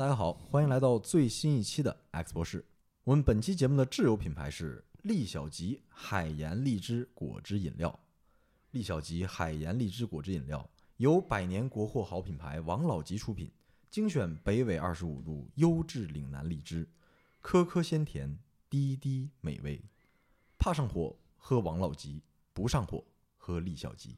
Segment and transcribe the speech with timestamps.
[0.00, 2.64] 大家好，欢迎来到最新一期的 X 博士。
[3.04, 8.00] 我们本期节目的挚友品牌是利小吉海盐荔枝果汁饮料。
[8.70, 10.66] 利小吉海盐荔枝果汁饮料
[10.96, 13.52] 由百年国货好品牌王老吉出品，
[13.90, 16.88] 精选北纬二十五度优质岭南荔枝，
[17.42, 18.38] 颗颗鲜甜，
[18.70, 19.82] 滴滴美味。
[20.58, 22.22] 怕上火喝王老吉，
[22.54, 23.04] 不上火
[23.36, 24.16] 喝利小吉。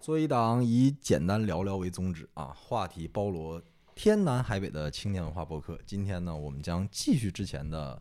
[0.00, 3.62] 做一档以简单聊聊为宗旨啊，话题包罗
[3.94, 8.00] 天南海北的青年文化播客，今天呢，我们将继续之前的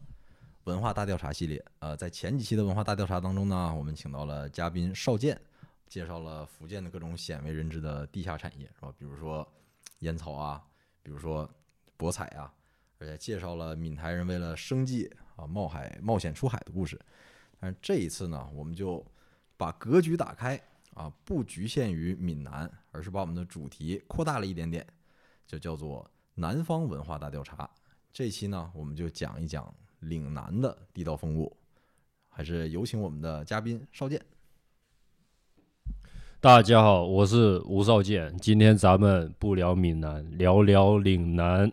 [0.63, 1.61] 文化大调查系列。
[1.79, 5.37] 呃，在前几期的文化大调查当中呢，我们请到了嘉宾邵健，
[5.89, 8.93] 介绍了福建的各种鲜为人知的地下产业，是吧？
[8.97, 9.45] 比如说
[9.99, 10.63] 烟草啊，
[11.03, 11.49] 比如说
[11.97, 12.49] 博彩啊，
[12.99, 16.97] 而且介绍了闽台人为了生计啊冒海冒险出海的故事。
[17.59, 19.05] 但是这一次呢，我们就
[19.57, 20.57] 把格局打开
[20.93, 24.85] 啊，不局限于闽南，而是把我们的主题扩大了一点点，
[25.47, 27.69] 就叫做南方文化大调查。
[28.11, 31.55] 这期呢，我们就讲一讲岭南的地道风物，
[32.27, 34.21] 还是有请我们的嘉宾邵健。
[36.41, 38.35] 大家好，我是吴少健。
[38.37, 41.71] 今天咱们不聊闽南，聊聊岭南。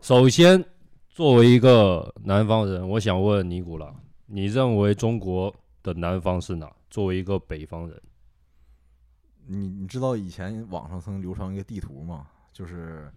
[0.00, 0.64] 首先，
[1.08, 3.94] 作为一个南方人，我想问尼古拉，
[4.26, 6.70] 你认为中国的南方是哪？
[6.90, 8.02] 作为一个北方人，
[9.46, 12.28] 你你知道以前网上曾流传一个地图吗？
[12.50, 13.08] 就是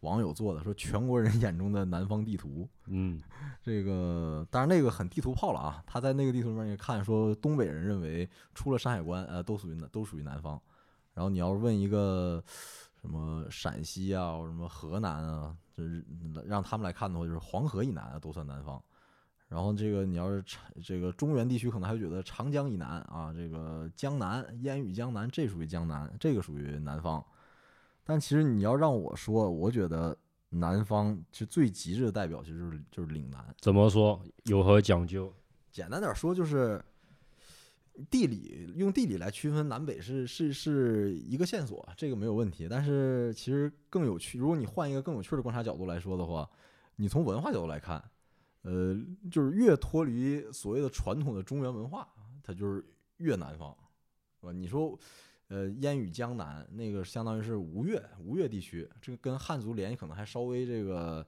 [0.00, 2.68] 网友做的，说全国人眼中的南方地图。
[2.88, 3.18] 嗯，
[3.62, 5.82] 这个当然那个很地图炮了啊！
[5.86, 10.60] 他在那个地图上面也看说，东北人认为出了山海关，呃，都属于南都属于南方。
[11.14, 12.42] 然后你要是问一个
[13.00, 16.04] 什么陕西啊，什么河南啊，就是
[16.44, 18.82] 让他们来看的话，就是黄河以南啊都算南方。
[19.52, 27.22] 然后这个你要是长这个中原地区，可能还会觉得长江以南啊，这个江南烟雨江南，这属于江南，这个属于南方。
[28.02, 30.16] 但其实你要让我说，我觉得
[30.48, 33.44] 南方其实最极致的代表其实就是就是岭南。
[33.60, 34.18] 怎么说？
[34.44, 35.30] 有何讲究？
[35.70, 36.82] 简单点说就是
[38.10, 42.66] 地理，用地理来区分南北是是是一个线索，这个没有问题。
[42.70, 46.48] 但是其实更有趣，如果你换一个更有趣的观察角度来说的话，
[46.96, 48.02] 你从文化角度来看，
[48.62, 48.96] 呃，
[49.30, 52.08] 就是越脱离所谓的传统的中原文化，
[52.42, 52.84] 它就是
[53.18, 53.76] 越南方，
[54.40, 54.52] 是吧？
[54.52, 54.98] 你说。
[55.48, 61.26] 呃，烟雨江南那个相当于是吴越，吴越地区，这个跟汉族联系可能还稍微这个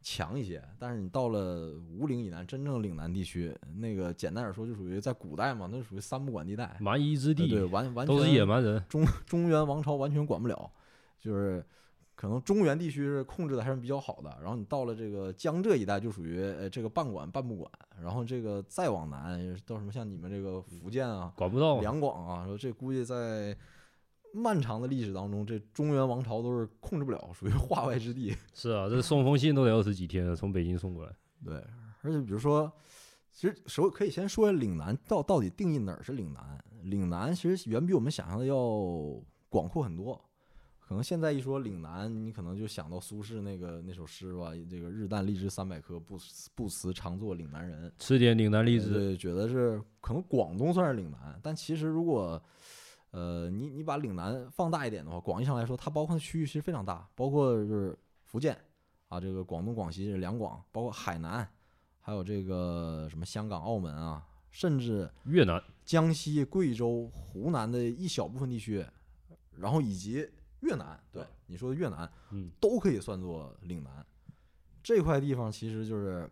[0.00, 0.66] 强一些。
[0.78, 10.72] 但是你到了吴岭以南，真正岭南地区，那个简单点说，就属于在古代嘛，那属于三不管地带，蛮夷之地，对，完完全都是野蛮人，中中原王朝完全管不了，
[11.18, 11.62] 就是
[12.16, 14.36] 可能中原地区是控制的还是比较好的。
[14.40, 17.70] 然后你到了这个江浙一带，就属于呃这个半管半不管。
[18.02, 23.56] 然后这个再往南到什么像你们这个福建啊，管不到两广啊，说这估计在
[24.32, 28.34] 漫长的历史当中，这中原王朝都是控制不了，属于化外之地。
[28.52, 31.12] 是啊，这送封信都得二十几天，从北京送过来。
[31.44, 31.54] 对，
[32.02, 32.70] 而且比如说，
[33.32, 36.62] 其实首可以先说岭南到到底定义哪儿是岭南？
[36.82, 38.56] 岭南其实远比我们想象的要
[39.48, 40.18] 广阔很多。
[40.88, 46.16] 可能现在一说岭南，你可能就想到苏轼那个那首诗吧，这个“日啖荔枝三百颗，不
[46.54, 47.92] 不辞常作岭南人”。
[47.98, 52.40] 吃点岭南荔枝，对，觉得是可能广东算是岭南，但其实如果
[53.10, 58.56] 呃你你把岭南放大一点的话，广义上来说，它包括的区域其实非常大，包括就是福建
[59.08, 61.48] 啊，这个广东、广西两广，包括海南，
[61.98, 68.86] 还有这个什么香港、澳门啊，甚至越南、江西、贵州、湖南的一小部分地区，
[69.50, 70.24] 然后以及。
[70.60, 74.04] 越南，对你说的越南，嗯，都可以算作岭南。
[74.82, 76.28] 这块地方其实就是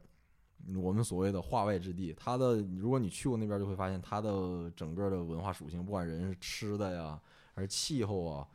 [0.76, 2.14] 我们所谓的化外之地。
[2.16, 7.20] 它的，如果你去过那边，就会发现它的整个的文化属性，不管人是吃的呀，
[7.54, 8.48] 还是气候啊，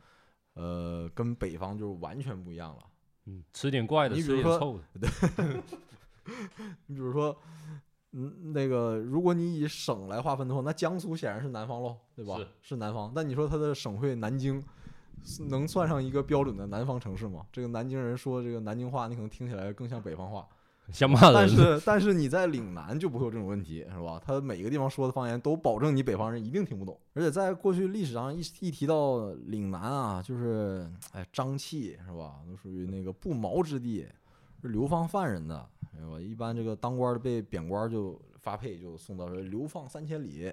[0.54, 2.82] 呃，跟北方就是完全不一样了。
[3.26, 4.82] 嗯，吃点怪的，你比如说臭的。
[5.00, 5.62] 对，
[6.86, 7.36] 你比如说，
[8.12, 12.38] 嗯，那个，如果你以省来划分的话，那江苏显然是南方喽，对吧？
[12.38, 13.12] 是是南方。
[13.14, 14.62] 但你说它的省会南京。
[15.48, 17.46] 能算上一个标准的南方城市吗？
[17.52, 20.46] 这个南京人说这个南京话，你可能听起来更像北方话，
[20.92, 21.34] 像骂人。
[21.34, 24.20] 但是但是你在岭南就不会有这种问题，是吧？
[24.24, 26.98] 他每个地方说的方言都保证你北方人一定听不懂。
[27.14, 32.40] 而且在过去历史上一一提到岭南啊，就是哎瘴气是吧？
[32.46, 34.06] 都属于那个不毛之地，
[34.62, 35.68] 是流放犯人的，
[35.98, 36.20] 是吧？
[36.20, 40.52] 一般这个当官的被贬官就发配，就送到流放三千里。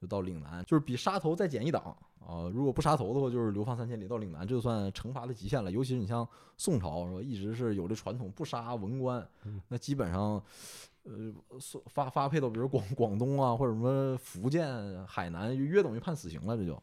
[0.00, 1.96] 就到岭南，就是比沙头再减一档
[2.26, 2.50] 啊。
[2.52, 5.70] 如果不杀头的话，就是流放三千里到岭南，这就算惩罚的极限了。
[5.70, 6.26] 尤其是你像
[6.56, 9.26] 宋朝是吧，一直是有这传统，不杀文官，
[9.68, 10.42] 那基本上。
[11.06, 11.30] 呃，
[11.88, 16.82] 发发配到比如广广东啊，或者什么福建、海南，就约等于判死刑了，这就。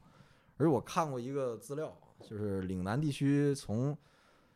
[0.57, 3.97] 而我看过一个资料，就是岭南地区从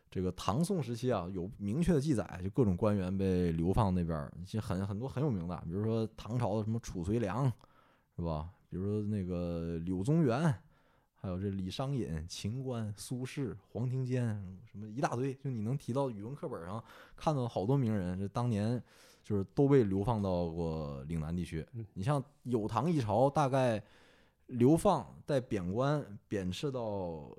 [0.08, 7.52] 这个唐宋时期啊，有明确的记载，就各种官员被流放那边，其实很很多很有名的，比如说唐朝的什么褚遂良，
[8.14, 8.48] 是吧？
[8.70, 10.54] 比如说那个柳宗元，
[11.26, 14.24] 还有这李商隐、秦观、苏轼、黄庭坚，
[14.70, 16.82] 什么一大堆，就你能提到语文课本上
[17.16, 18.80] 看到好多名人，这当年。
[19.24, 21.66] 就是都被流放到过岭南地区。
[21.94, 23.82] 你像有唐一朝，大概
[24.46, 27.36] 流放带贬官贬斥到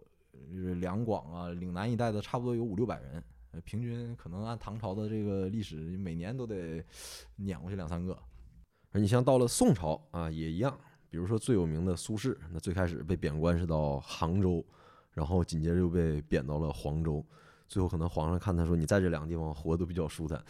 [0.81, 3.23] 两广啊、岭南一带的，差不多有五六百人。
[3.63, 6.83] 平均可能按唐朝的这个历史，每年都得
[7.37, 8.19] 撵过去两三个。
[8.91, 10.77] 而你像到了宋朝啊，也一样。
[11.09, 14.63] 比如说最有名的苏轼，那最开始被贬官是到杭州，
[15.13, 17.25] 然后紧接着又被贬到了黄州，
[17.67, 20.43] 最后可能皇上看他说你在这两个地方活得都比较舒坦。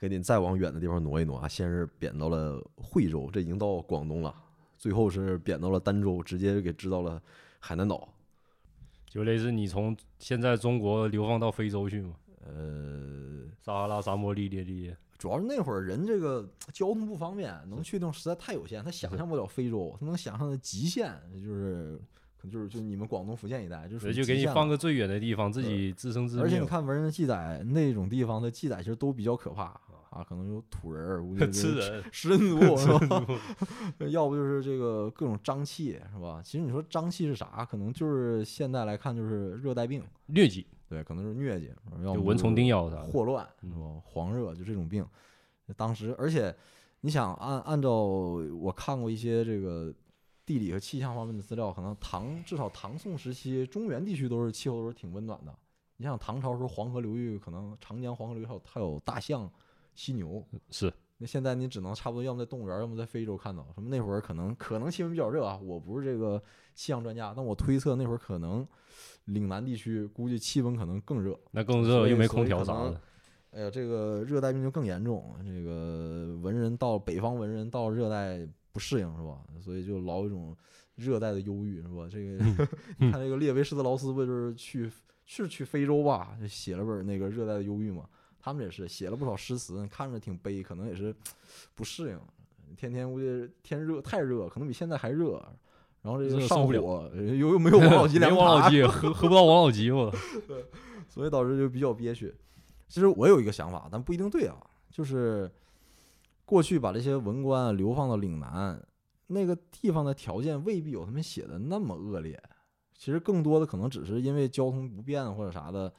[0.00, 1.48] 给你再往远的地方挪一挪啊！
[1.48, 4.32] 先是贬到了惠州，这已经到广东了，
[4.76, 7.20] 最后是贬到了儋州，直接给支到了
[7.58, 8.08] 海南岛，
[9.08, 12.14] 就类似你从现在中国流放到非洲去嘛？
[12.46, 22.00] 呃，撒哈拉沙漠历练历练，主要是那会儿人这个 交通不方便，能去的地方实在太有限，他想象不了非洲，他能想象的极限就是。
[22.40, 26.44] 可能就是就你们广东福建一带，就就给你放个最远的地方，自己自生自灭。
[26.44, 29.64] 而且你看文人的记载，那种地方的记载其实都比较可怕
[30.08, 31.20] 啊，可能有土人儿、
[31.50, 33.26] 吃人、食人族是吧？
[34.08, 36.40] 要不就是这个各种瘴气是吧？
[36.44, 37.66] 其实你说瘴气是啥？
[37.68, 41.70] 可能就是现在来看就是热带病、疟疾，对，可能是疟疾，
[42.02, 44.02] 要蚊虫叮咬的霍乱是吧？
[44.04, 45.06] 黄热就这种病。
[45.76, 46.54] 当时，而且
[47.00, 49.94] 你想按按照我看过一些这个。
[50.48, 55.54] 地理和气象方面的资料，可能唐至少唐宋时期中原地区都是气候都是挺温暖的。
[55.98, 59.52] 你像唐朝时候黄河流域，可能长江黄河流域还有还有大象、
[59.94, 60.42] 犀牛。
[60.70, 60.90] 是。
[61.18, 63.62] 那现在你只能差不多要么在动物园，要么在非洲看到。
[63.74, 66.42] 什么那会儿可能可能气温比较热啊，我不是这个
[66.74, 68.66] 气象专家，但我推测那会儿可能
[69.28, 71.38] 岭南地区估计气温可能更热。
[71.52, 73.00] 那更热又没空调啥的。
[73.52, 75.34] 哎呀，这个热带病就更严重。
[75.44, 78.46] 这个文人到北方文人到热带。
[78.70, 79.40] 不适应是吧？
[79.60, 80.56] 所以就老有一种
[80.94, 82.06] 热带的忧郁是吧？
[82.08, 82.44] 这个
[83.00, 84.88] 你看，这个列维施特劳斯不就是去
[85.24, 86.36] 是去非洲吧？
[86.40, 88.04] 就写了本那个《热带的忧郁》嘛。
[88.38, 91.12] 他们也是写了不少诗词，看着挺悲，可能也是
[91.74, 92.20] 不适应。
[92.76, 95.42] 天天估计天热太热，可能比现在还热。
[96.08, 96.72] 然后这个上火，
[97.14, 100.10] 又又没有王老吉凉茶，王老吉 喝喝不到王老吉嘛。
[101.06, 102.34] 所以导致就比较憋屈。
[102.88, 104.56] 其实我有一个想法，但不一定对啊，
[104.90, 105.50] 就是。
[106.44, 108.82] 过去把这些文官流放到岭南，
[109.26, 112.42] 那个地方的条件未必有他们写的那么恶劣。
[112.94, 115.92] 其实更多的可能只是因为交通不便或者啥的，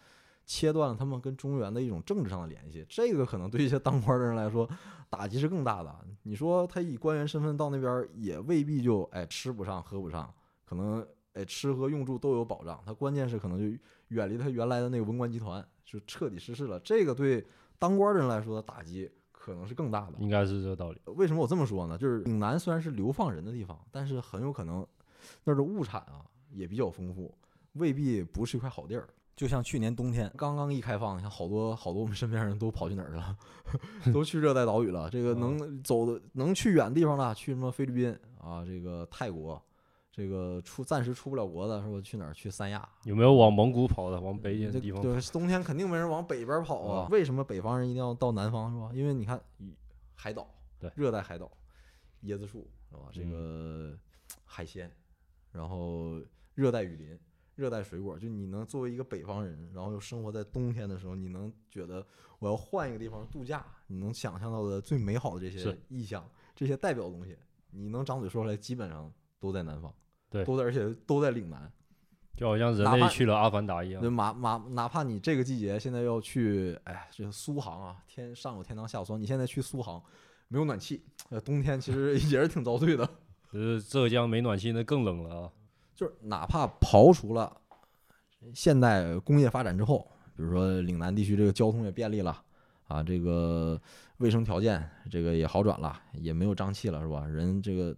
[0.50, 2.84] 切断了他们跟中原的一种政治上的联系。
[2.90, 4.68] 这个可能对一些当官的人来说，
[5.08, 5.96] 打击是更大的。
[6.24, 10.34] 你说他以官员身份到那边，也未必就哎吃不上喝不上，
[10.66, 12.82] 可能哎吃喝用住都有保障。
[12.84, 16.80] 他关键是可能就远离他原来的那个文官集团，就彻底失势了。
[16.80, 17.46] 这个对
[17.78, 19.10] 当官的人来说的打击。
[19.32, 21.00] 可能是更大的，应该是这个道理。
[21.06, 21.98] 为什么我这么说呢？
[21.98, 24.86] 就是岭南虽然是流放人的地方，但是很有可能
[25.46, 27.34] 那儿的物产啊也比较丰富，
[27.74, 29.08] 未必不是一块好地儿。
[29.40, 33.38] 就像去年冬天刚刚一开放，像好多好多我们身边人都跑去哪儿了？
[34.14, 35.10] 都去热带岛屿了。
[35.10, 39.62] 这个能走的能去远地方了，去什么菲律宾啊，这个泰国。
[40.12, 42.02] 这个出暂时出不了国的是吧？
[42.02, 42.34] 去哪儿？
[42.34, 42.86] 去三亚？
[43.06, 44.20] 有没有往蒙古跑的？
[44.20, 45.02] 往北一点的地方？
[45.02, 47.08] 对，冬天肯定没人往北边跑啊。
[47.10, 48.92] 为什么北方人一定要到南方是吧？
[48.94, 49.42] 因为你看，
[50.16, 50.46] 海岛，
[50.78, 51.50] 对，热带海岛，
[52.24, 53.04] 椰子树是吧？
[53.14, 53.98] 这个
[54.44, 54.92] 海鲜，
[55.54, 56.22] 然后
[56.56, 57.18] 热带雨林、
[57.60, 62.06] 热带水果，就你能作为一个北方人，然后又生活在冬天的时候，你能觉得
[62.40, 66.26] 我要换一个地方度假，你能想象到的最美好的这些意象、
[66.56, 67.38] 这些代表的东西，
[67.72, 69.12] 你能张嘴说出来，基本上
[69.42, 69.94] 都在南方。
[70.30, 71.70] 对，都在，而且都在岭南，
[72.38, 74.00] 就好像人类去了阿凡达一样。
[74.00, 79.20] 对，马马，哪怕你这个季节现在要去，哎，这个苏杭啊，天上有天堂，下有霜。
[79.20, 80.02] 你现在去苏杭，
[80.48, 83.10] 没有暖气，呃，冬天其实 也是挺遭罪的。
[83.52, 85.52] 呃，浙江没暖气那更冷了啊。
[86.00, 87.60] 就是哪怕刨除了
[88.54, 92.42] 现代工业发展之后，比如说岭南地区这个交通也便利了
[92.88, 93.78] 啊，这个
[94.20, 97.26] 卫生条件这个也好转了，也没有瘴气了，是吧？
[97.26, 97.94] 人这个。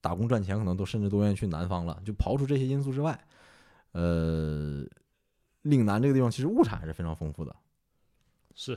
[0.00, 2.00] 打工赚钱可能都甚至都愿意去南方了。
[2.04, 3.16] 就刨除这些因素之外，
[3.92, 4.84] 呃，
[5.62, 7.54] 岭南这个地方其实物产还是非常丰富的，
[8.54, 8.76] 是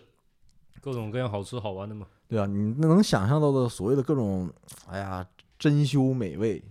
[0.81, 2.05] 各种各样好吃好玩的嘛。
[2.27, 4.51] 对啊，你能想象到的所谓的各种，
[4.87, 5.27] 哎呀，
[5.57, 6.63] 珍馐美味。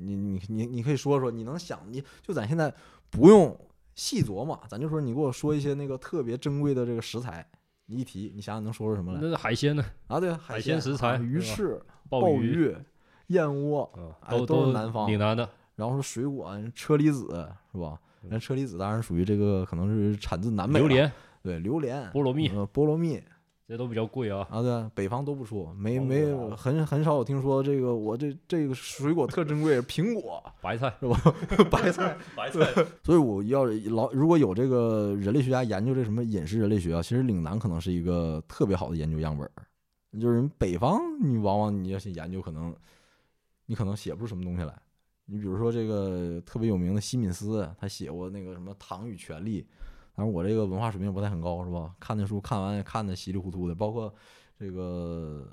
[0.00, 2.72] 你你你你可以说说，你能想，你就咱现在
[3.10, 3.58] 不用
[3.94, 7.46] 细琢磨，咱就说你给我说一些那个特别珍贵的这个食材，
[7.86, 10.20] 你一提，你想想能说出什么来那是海鲜呢，啊？
[10.20, 12.76] 对，海鲜鲜食材啊鱼翅、鲍鱼、
[13.28, 13.90] 燕窝，
[14.28, 17.26] 都都是南方岭南的，然后说水果，车厘子
[17.72, 17.98] 是吧？
[18.22, 21.12] 那车厘子当然属于这个，可能是产自南美，榴莲、
[21.42, 23.22] 对，榴莲、菠萝蜜，呃菠萝蜜
[23.68, 24.48] 这都比较贵啊。
[24.50, 31.20] 啊，对，北方都不出，没哦没哇很很少有听说这个我这这个水果特珍贵，苹果、 白菜是吧，
[31.70, 32.64] 白菜， 白菜，
[33.04, 39.52] 所以我要老如果有这个人类学家研究这什么饮食人类学啊，其实岭南可能是一个特别好的研究样本儿。
[40.18, 42.74] 就是北方，你往往你要去研究，可能
[43.66, 44.74] 你可能写不出什么东西来。
[45.26, 49.62] 你比如说这个特别有名的西敏斯，他写过那个什么《糖与权力》，
[50.18, 51.94] 当然我这个文化水平不太很高，是吧？
[52.00, 54.12] 看的书看完也看的稀里糊涂的，包括
[54.58, 55.46] 这个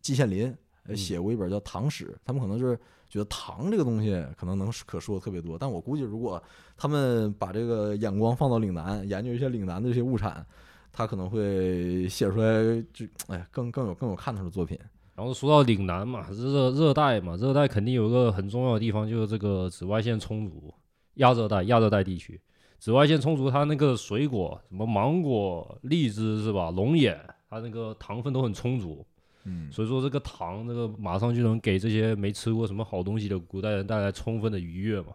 [0.00, 0.52] 季羡林
[0.96, 2.76] 写过一本叫《唐史》，他们可能就是
[3.08, 6.42] 觉得唐这个东西可能能可说的特别多，但我估计如果
[6.76, 10.44] 他们把这个眼光放到岭南，研究一些岭南的这些物产，
[10.90, 14.76] 他可能会写出来就哎更更有更有看头的作品。
[15.14, 20.74] 然后说到岭南嘛，热热带嘛，热带肯定有一个很重要的地方，就是这个紫外线充足。
[21.18, 22.40] 亚热带、亚热带地区，
[22.84, 26.70] 紫外线充足，它那个水果，什么芒果、荔枝是吧？
[26.70, 29.02] 龙眼，它那个糖分都很充足，
[29.44, 35.14] 嗯所以说这个糖，这个马上就能给这些没吃过什么好东西的古代人带来充分的愉悦嘛。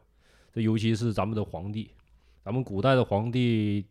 [0.52, 1.92] 这尤其是咱们的皇帝，
[2.44, 3.86] 咱们古代的皇帝，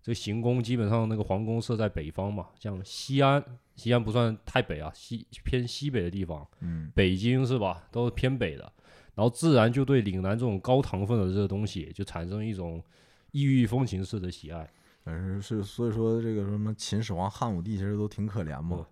[0.00, 8.72] 这行宫基本上那个皇宫设在北方嘛，像西安，西安不算太北啊，西偏西北的地方，嗯北京是吧，都是偏北的，
[9.16, 12.80] 然后自然就对岭南这种高糖分的这个东西就产生一种
[13.36, 14.68] 异域风情式的喜爱。
[15.04, 18.84] 反正是所以说这个什么秦始皇、汉武帝其实都挺可怜嘛对。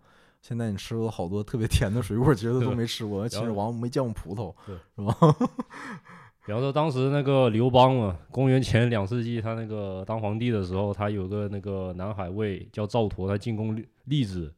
[0.42, 3.26] 现在你吃了好多特别甜的水果， 其实都没吃过。
[3.26, 4.54] 秦始皇没见过葡萄，
[4.94, 5.36] 是吧
[6.46, 14.52] 比方说当时那个刘邦嘛，公元前两世纪，他那个当皇帝的时候，他有个那个南海卫叫赵佗，他进贡荔荔枝，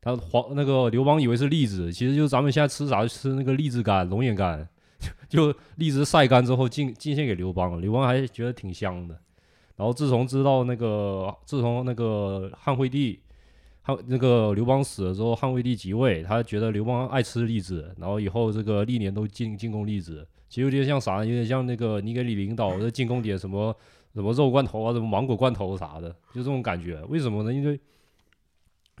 [0.00, 4.66] 他皇那个刘邦以为是荔枝，其实就是咱们现在吃啥吃那个荔枝干、龙眼干，
[5.28, 9.20] 就荔枝晒干之后进进献给刘邦，刘邦还觉得挺香的。
[9.76, 13.20] 然后自从知道那个自从那个汉惠帝。
[13.84, 21.24] 汉那个刘邦死了之后，汉惠帝即位，他觉得刘邦爱吃荔枝，然后以后这个历年都进进贡荔枝，其实有点像啥？
[21.24, 23.76] 有点像那个你给你领导这进贡点什么
[24.14, 27.02] 什么肉罐头啊，什么芒果罐头啥的，就这种感觉。
[27.08, 27.52] 为什么呢？
[27.52, 27.80] 因为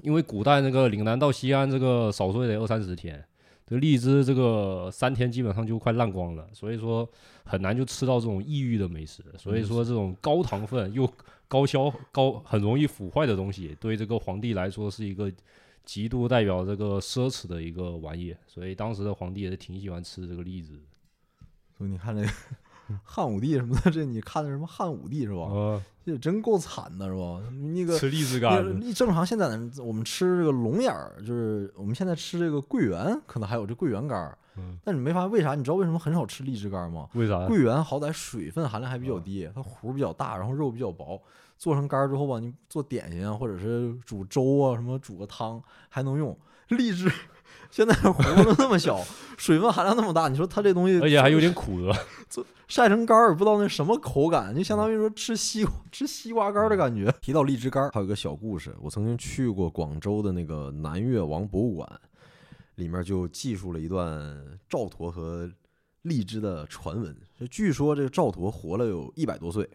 [0.00, 3.24] 因为古代那个岭南到西安这个少说也得二三十天，
[3.72, 7.08] 这荔枝这个三天基本上就快烂光了，所以说
[7.42, 9.22] 很难就吃到这种异域的美食。
[9.38, 11.10] 所以说这种高糖分又
[11.48, 15.32] 高消高很容易腐坏的东西，对这个皇帝来说是一个
[15.86, 18.36] 极度代表这个奢侈的一个玩意。
[18.46, 20.78] 所以当时的皇帝也是挺喜欢吃这个荔枝。
[21.78, 22.28] 所以你看这个
[23.04, 25.42] 汉武帝什么的，这你看的什么汉武帝是吧？
[25.42, 27.40] 啊，这真够惨的是吧？
[27.74, 34.36] 那个吃荔枝干，你正常现在咱我们吃这个龙眼儿，就是我们现在吃这个桂圆，可能还有这桂圆干儿。
[34.58, 35.54] 嗯但你没发现为啥？
[35.54, 37.08] 你知道为什么很少吃荔枝干吗？
[37.14, 37.46] 为啥？
[37.46, 41.18] 桂圆好歹水分含量还比较嗯低，它核比较大，然后肉比较薄，
[41.56, 46.36] 做成干儿之后吧，你做点心啊，或者是煮粥啊，什么煮个汤还能用。
[46.68, 47.10] 荔枝
[47.70, 49.00] 现在核都那么小，
[49.36, 51.92] 水分含量那么大，你说它这东西，而且还有点苦的。
[52.68, 57.12] 晒成干儿，也不知道那什么口感，就相当于说吃西瓜吃西瓜干儿的感觉。
[57.20, 62.00] 提到荔枝干儿，还有个小故事，我曾经去过广州的那个南越王博物馆，
[62.76, 65.50] 里面就记述了一段赵佗和
[66.02, 67.14] 荔枝的传闻。
[67.38, 69.68] 就据说这个赵佗活了有一百多岁，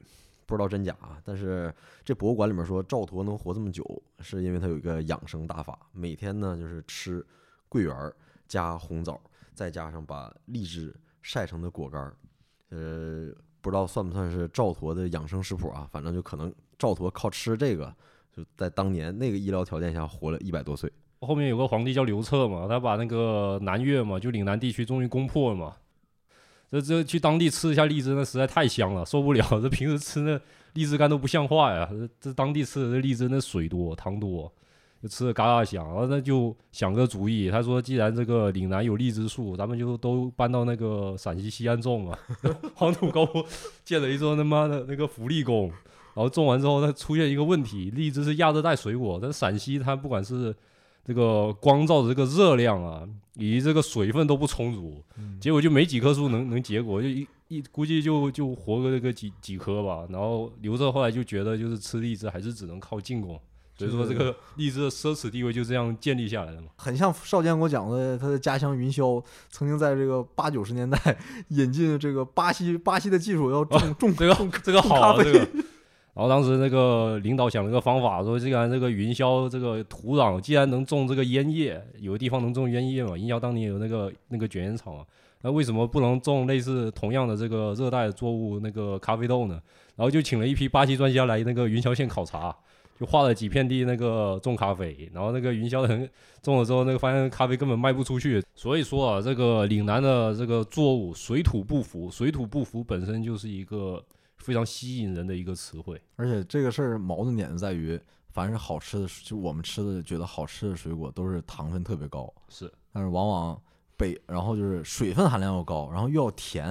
[0.48, 1.20] 不知道真假啊。
[1.24, 1.72] 但是
[2.04, 3.84] 这博物馆里面说赵佗能活这么久，
[4.22, 7.24] 是因为他有一个养生大法，每天呢就是吃
[7.70, 8.16] 桂圆儿
[8.48, 9.20] 加红枣，
[9.54, 12.16] 再加上把荔枝晒成的果干儿。
[12.70, 13.32] 呃，
[13.62, 15.88] 不知道算不算是赵佗的养生食谱啊？
[15.92, 17.94] 反正就可能赵佗靠吃这个，
[18.36, 20.92] 就在当年那个医疗条件下活了一百多岁。
[21.22, 25.76] 后面有个皇帝叫刘彻嘛，他把那个南越嘛，就岭南地区终于攻破了嘛。
[26.70, 29.44] 这这去当地吃一下荔枝，那实在太香了，受不了。
[29.62, 30.40] 这平时吃那
[30.74, 34.54] 荔枝干都不像话呀，这这当地吃的这荔枝那水多糖多，
[35.02, 35.86] 就吃的嘎嘎响。
[35.88, 42.20] 然后那就想个主意，他说既然这个岭南有荔枝树，咱们就都搬到那个陕西西安种啊。
[42.76, 43.46] 黄土高坡
[43.84, 45.68] 建了一座他妈的那个福利宫，
[46.14, 50.56] 然后种完之后，它出现一个问题，荔枝是亚热带水果，但陕西它不管是
[51.06, 55.02] 这个光照的这个热量啊，以及这个水分都不充足，
[55.40, 60.06] 结果就没几棵树能能结果，就一一估计就就活个这个几几棵吧。
[60.10, 63.40] 然后刘彻后来就觉得，就是吃荔枝还是只能靠进贡，
[63.78, 66.68] 所以说这个荔枝的奢侈地位就这样建立下来的嘛。
[66.78, 70.98] 很像邵健给我讲的，他的家乡云霄曾经在这个八九十年代
[71.50, 75.40] 引进这个巴西巴西的技术，要种种这个种这个好啊，这个。
[75.40, 85.06] 然后当时那个领导想了个方法，说既然这个云霄这个土壤既然能种这个烟叶，有的地方能种烟叶嘛，云霄当年有那个那个卷烟厂嘛，
[85.44, 89.62] 那为什么不能种类似同样的这个热带作物那个咖啡豆呢？
[89.96, 92.56] 然后就请了一批巴西专家来那个云霄县考察，
[93.00, 96.10] 就划了几片地那个种咖啡，然后那个云霄的人
[96.42, 98.44] 种了之后，那个发现咖啡根本卖不出去。
[98.56, 104.04] 所以说啊，这个岭南的这个作物水土不服，水土不服本身就是一个
[104.38, 106.02] 非常吸引人的一个词汇。
[106.16, 108.00] 而且这个事儿矛盾点在于，
[108.32, 113.62] 凡是好吃的，就我们吃的觉得好吃的水果，都是糖分特别高，是，但是往往
[113.96, 116.68] 北，然后就是水分含量又高，然后又要甜，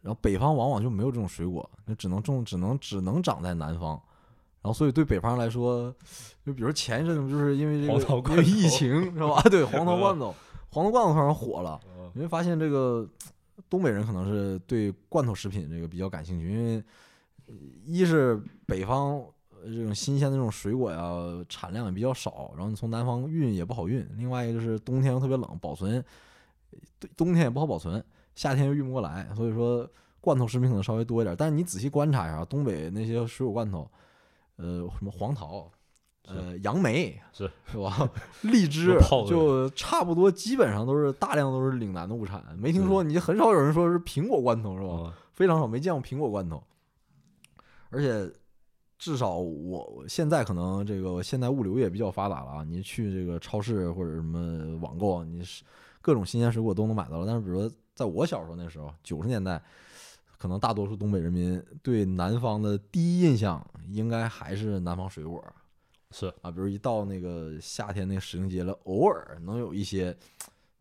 [0.00, 4.00] 然后北方往往就没有这种水果，那只能种，只能只能长在南方。
[4.64, 5.94] 然后，所以对北方人来说，
[6.42, 9.42] 就比如前一阵子，就是因为这个因为疫情是吧？
[9.50, 10.34] 对， 黄桃罐头，
[10.70, 11.78] 黄桃罐头突然火了。
[12.14, 13.06] 你会发现这个
[13.68, 16.82] 东北人可能是对罐头食品这个比较感兴趣，因为
[17.46, 17.54] 呃
[17.84, 19.16] 一是北方
[19.50, 26.02] 呃这种新鲜的这种水果呀产量也比较少，然后你从南方运也不好运，另外一个就是冬天又特别冷，保存
[26.98, 28.02] 对冬天也不好保存，
[28.34, 29.86] 夏天又运不过来，所以说
[30.22, 31.36] 罐头食品可能稍微多一点。
[31.36, 33.86] 但是你仔细观察一下，东北那些水果罐头，
[34.56, 35.70] 呃，什么黄桃。
[36.26, 38.10] 呃，杨梅是是吧？
[38.40, 44.94] 荔枝就差不多，基本上都是大量都是岭南的物产，没听说你很少有人说是苹果罐头是吧？
[44.94, 46.62] 啊，非常少，没见过苹果罐头。
[47.90, 48.32] 而且
[48.98, 55.62] 至少我现在可能这个现在物流也比较发达了啊，你去这个超市或者什么网购，你是
[56.00, 57.26] 各种新鲜水果都能买到了。
[57.26, 59.62] 但是比如说在我小时候那时候，九十年代，
[60.44, 65.42] 可能大多数东北人民对南方的第一印象应该还是南方水果。
[66.10, 70.14] 是啊，比如一到那个夏天那个时令节了，偶尔能有一些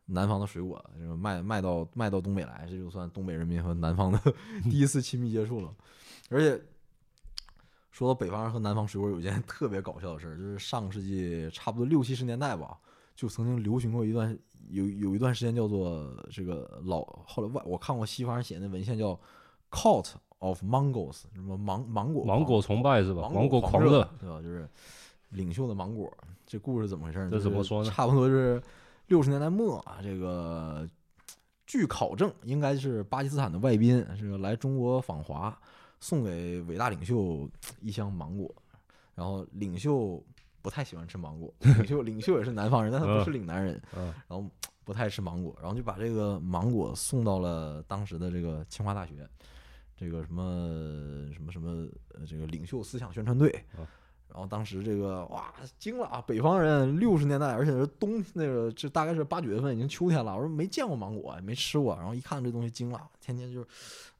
[0.07, 4.19] 南方的水果这个卖卖到卖到东北来，这就算东北人民和南方的
[4.69, 5.73] 第一次亲密接触了。
[6.29, 6.61] 而且
[7.89, 12.77] 说到北方人和南方水果，有一件 特别搞笑的事儿，就是上个世纪差不多六七十年代吧，
[13.15, 19.17] 就曾经流行过一段有有一段时间叫做这个老后来外我看过西方人写的文献叫
[19.73, 23.23] cult of mangos，什么芒芒果芒果崇拜是吧？
[23.23, 24.41] 芒芒果狂狂热，对吧？
[24.41, 24.69] 就是
[25.29, 26.11] 领袖的芒果，
[26.45, 27.29] 这故事怎么回事呢？
[27.31, 28.61] 这怎么说呢差不多是
[29.07, 30.87] 六十年代末啊，这个
[31.65, 35.57] 据考证，应该是巴基斯坦的外宾这个来中国访华，
[35.99, 37.49] 送给伟大领袖
[37.81, 38.53] 一箱芒果，
[39.15, 40.23] 然后领袖
[40.61, 44.45] 不太喜欢吃芒果，领袖领袖也是南方人，但他不是岭南人，嗯，然后
[44.83, 49.27] 不太吃芒果，然后就把这个芒果送到了当时的这个清华大学，
[49.95, 50.43] 这个什么
[51.33, 53.85] 什么什么呃这个领袖思想宣传队啊，
[54.29, 63.67] 然后当时这个哇惊了啊，北方人六十年代，而且是冬那个这大概是八九月份，已经秋天了，我说没见过芒果，也没吃过，然后一看这东西惊了，天天就是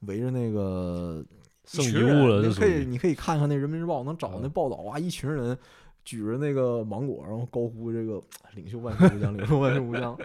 [0.01, 1.25] 围着那个
[1.71, 5.57] 一圣遗群人物了，你可以你可以看看那人民日报能找那嗯报道啊，一群人。
[6.05, 8.21] 举着那个芒果，然后高呼这个
[8.55, 10.19] “领袖万岁无疆，领袖万岁无疆”，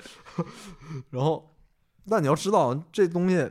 [1.09, 1.49] 然后，
[2.09, 3.49] 但你要知道，这东西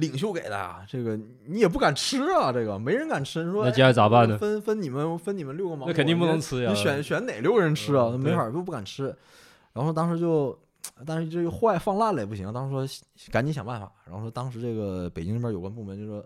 [0.00, 3.44] 领袖给的啊，这个你也不敢吃啊，这个没人敢吃。
[3.44, 4.38] 你说那接下来咋办呢？
[4.38, 6.70] 分分你们分你们六个芒果，那肯定不能吃呀。
[6.70, 8.10] 你选选哪六个人吃啊？
[8.12, 9.14] 嗯没法儿，都不敢吃。
[9.72, 10.58] 然后当时就，
[11.06, 13.90] 但是这个坏放烂了也不行，当时说赶紧想办法。
[14.06, 16.24] 然后说当时这个北京这边有关部门就说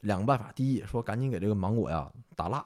[0.00, 2.64] 两个办法，第一说赶紧给这个芒果呀打蜡，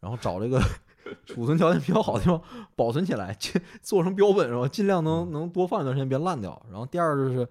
[0.00, 0.60] 然后找这个
[1.26, 2.40] 储存条件比较好的地方
[2.74, 4.68] 保存起来，尽做成标本是吧？
[4.68, 6.60] 尽量能能多放一段时间，别烂掉。
[6.70, 7.46] 然后第二就是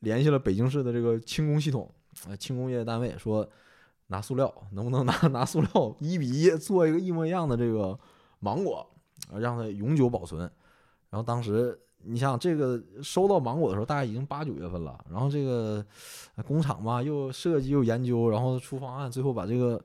[0.00, 1.90] 联系了北京市的这个轻工系统，
[2.26, 3.48] 呃，轻工业单位说
[4.08, 7.98] 拿塑料能不能拿 拿塑料一比一做一个一模一样的这个
[8.40, 8.86] 芒果，
[9.30, 10.40] 呃让它永久保存。
[11.10, 14.98] 然后当时你想，这个收到芒果的时候，大概已经八九月份了。
[15.10, 15.84] 然后这个
[16.46, 19.78] 工厂嘛，又设计又研究，然后出方案，最后把这个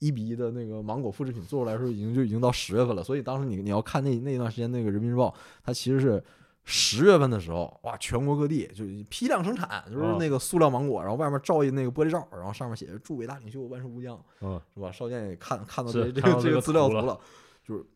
[0.00, 3.02] 一比一的那个芒果复制品做出来的时候，已经就已经到十月份了。
[3.04, 5.32] 所以当时你你要看那那段时间那个人民日报，
[5.62, 6.22] 它其实是。
[6.68, 14.90] 十月份的时候，哇，全国各地就批量生产，就是哦那个塑料芒果，然后外面罩一那个玻璃罩，然后上面写着“祝伟大领袖万寿无疆”，嗯，是吧？
[14.90, 17.20] 少健也看看到这这个个这个资料图了，
[17.64, 17.86] 就是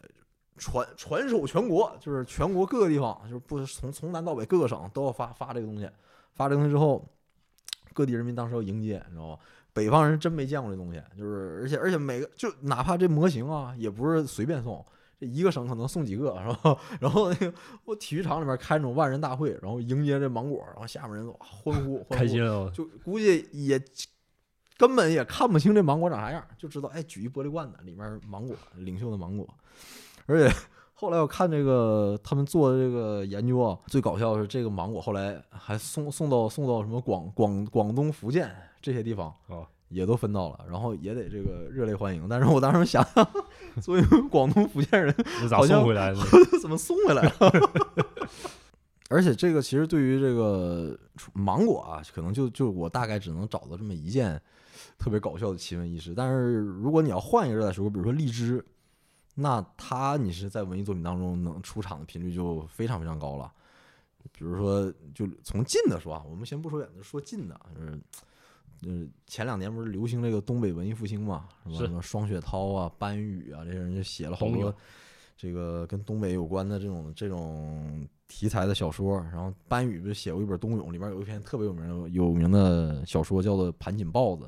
[0.00, 0.08] 呃
[0.56, 5.90] 传传手全国，就是全国各个地方，就是不从从南到北各个省都要发发这个东西，
[6.34, 7.04] 发这个东西之后，
[7.92, 9.38] 各地人民当时要迎接，你知道吗？
[9.72, 14.86] 北方人真没见过这东西，就是而且而且每个就哪怕这模型啊，也不是随便送。
[15.20, 16.76] 这一个省可能送几个，是吧？
[16.98, 17.52] 然后那个
[17.84, 22.70] 我体育场里面开那种万人大会，然后迎接这芒果，然后下面人哇欢呼，欢呼开心了。
[22.70, 23.78] 就估计也
[24.78, 29.46] 根本也看不清这芒果长啥样，就知道哎，举一玻璃罐子，里面芒果，领袖的芒果。
[30.24, 30.56] 而且
[30.94, 42.26] 后来我看这个他们做的这个研究啊，最搞笑的是这个芒果后来还送送到送到什么广广广东、福建这些地方哦，也都分到了，然后也得这个热烈欢迎。
[42.28, 43.30] 但是我当时想想，
[43.82, 45.14] 作为广东、福建人，
[45.48, 46.18] 咋好像送回来的？
[46.62, 47.32] 怎么送回来了？
[49.10, 50.96] 而且这个其实对于这个
[51.34, 54.40] 芒果啊，可能就就我大概只能找到这么一件
[54.98, 56.14] 特别搞笑的奇闻异事。
[56.16, 58.64] 但是如果你要换一个热带水果，比如说荔枝，
[59.34, 63.52] 那它你是在文艺作品当中能出场的频率就非常非常高了。
[64.30, 67.98] 比如说，就从近的说啊，我们先不说远的，说近的，就是
[68.82, 74.74] 就是前两年不是流行这个东北文艺复兴嘛，什么什么双雪涛啊、班宇啊，这些人就写了好多
[75.36, 79.18] 这个跟东北有关的这种这种题材的小说。
[79.32, 84.44] 然后班宇不是写过一本《冬泳》，里面有一篇特别有名的有名的小说，叫做《盘锦豹子》。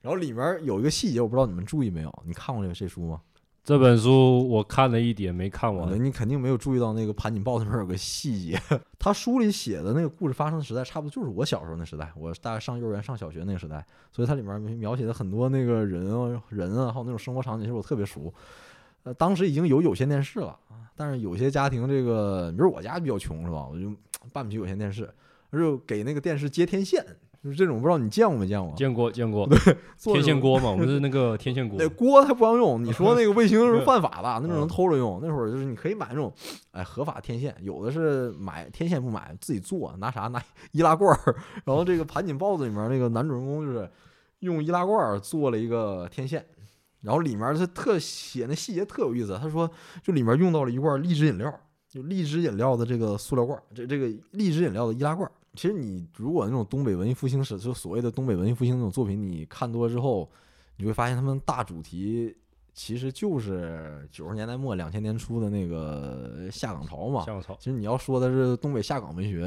[0.00, 2.22] 然后里面有一个细节，我不知道你们注意没有？
[2.26, 3.20] 你看过这个这书吗？
[3.64, 6.04] 这本书我看了一点，没看完。
[6.04, 8.60] 你肯定没有注意到那个盘锦豹子里面有个细节，
[9.00, 18.30] 他书里写的那个故事发生的时代，差不多就是我小时候那时代，我大概上幼儿园、上小学那个时代，所以它里面描写的很多那个人啊、人啊，还有那种生活场景，其实我特别熟。
[19.04, 23.90] 呃，当时已经有有线电视了啊，但是有些家庭这个，比如我家比较穷是吧，我就
[24.30, 25.10] 办不起有线电视，
[25.50, 27.02] 就给那个电视接天线，
[27.44, 28.74] 就是这种，不知道你见过没见过？
[28.74, 29.46] 见过见过，
[29.98, 31.86] 做天线锅嘛，我们是 那个天线锅那。
[31.90, 35.20] 锅它不让用，你说那个卫星是犯法的，那种能嗯偷着用。
[35.22, 36.32] 那会儿就是你可以买那种，
[36.70, 41.36] 哎，合法天线，有的是买天线不买，自己做，拿啥拿 易拉罐儿。
[41.66, 43.90] 然后这个盘锦豹子里面那个男主人公就是
[44.38, 46.42] 用易拉罐儿做了一个天线，
[47.02, 49.70] 然后里面他特写那细节特有意思，他说
[50.02, 51.52] 就里面用到了一罐荔枝饮料，
[51.90, 55.32] 就荔枝饮料的这个塑料罐儿，这这个荔枝饮料的易拉罐儿。
[55.54, 60.30] 其实你如果那种东北文艺复兴史，就所谓的东北文艺复兴那种作品，你看多了之后，
[60.76, 62.36] 你会发现他们大主题
[62.72, 67.24] 其实就是九十年代末两千年初的那个下岗潮嘛。
[67.24, 69.44] 下岗潮，其实你要说的是东北下岗文学，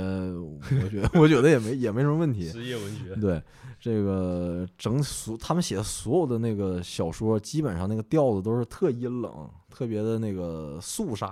[0.82, 2.50] 我觉得 我觉得也没也没什么问题。
[2.50, 3.14] 职业文学。
[3.18, 3.44] 对，
[3.80, 11.32] 这个整所他们写的所有的那个小说，基本上那个调子都是特阴冷，特别的那个肃杀，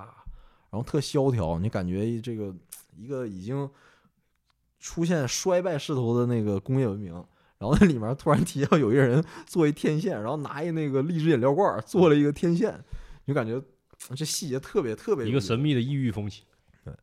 [0.69, 2.53] 然后特萧条，你感觉这个
[2.97, 3.69] 一个已经
[4.79, 7.13] 出现衰败势头的那个工业文明。
[7.57, 12.77] 然后那里面突然提到有一个人做一天线，然后拿一那个荔枝饮料罐儿做了一个天线，
[13.23, 13.59] 你就感觉
[14.13, 16.43] 这细节特别特别一个神秘的异域风情。
[16.83, 16.93] 对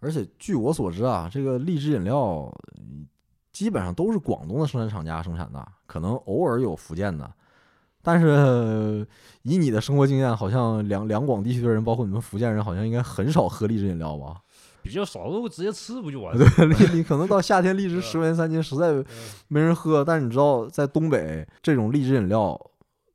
[0.00, 3.06] 而且据我所知啊，这个荔枝饮料嗯
[3.52, 7.32] 基本上都是广东的生产厂家生产的，可能偶尔有福建的。
[8.02, 9.06] 但是呃
[9.42, 14.42] 以你的生活经验，好像两两广地区的人，包括你们福建人，好像应该很少喝荔枝饮料吧？
[14.86, 16.46] 比较少，都直接吃不就完了？
[16.56, 19.04] 对，你你可能到夏天荔枝 十块钱三斤，实在
[19.48, 20.04] 没人喝。
[20.04, 22.58] 但是你知道，在东北这种荔枝饮料，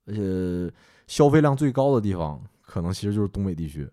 [0.06, 0.70] 呃，
[1.08, 3.90] 消费量最高的地方，可能其实就是东北地区。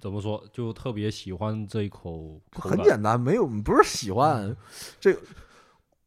[0.00, 0.42] 怎么说？
[0.52, 2.82] 就特别喜欢这一口口很。
[2.82, 4.56] 简单，没有不是喜欢，
[4.98, 5.20] 这个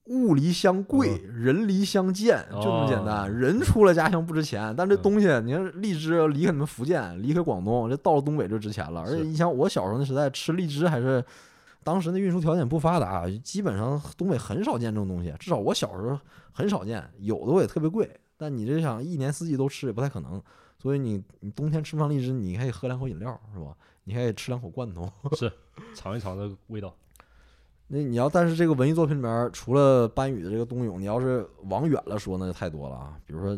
[0.05, 3.23] 物离相贵，人离相贱，就这么简单。
[3.25, 9.01] 哦人出了家乡不值钱，但这嗯东西，你看荔枝离开你们福建，离开广东，这到了东北就值钱了。
[9.01, 11.23] 而且你想，我小时候那时代吃荔枝还是。
[11.85, 16.17] 当时那运输条件不发达，基本上东北很少见这种东西，至少我小时候
[16.53, 18.09] 很少见，有的我也特别贵。
[18.37, 20.41] 但你这想一年四季都吃也不太可能，
[20.77, 23.75] 所以你你冬天吃不上荔枝，你还可以喝两口饮料是吧？
[24.05, 25.11] 你还可以吃两口罐头。
[25.35, 25.51] 是
[25.93, 26.95] 尝一尝这个味道。
[27.95, 33.15] 那你要，但是这个文艺作品里面，除了班宇的这个冬泳，你要是往远了说，那就太多了啊。
[33.23, 33.55] 比如说，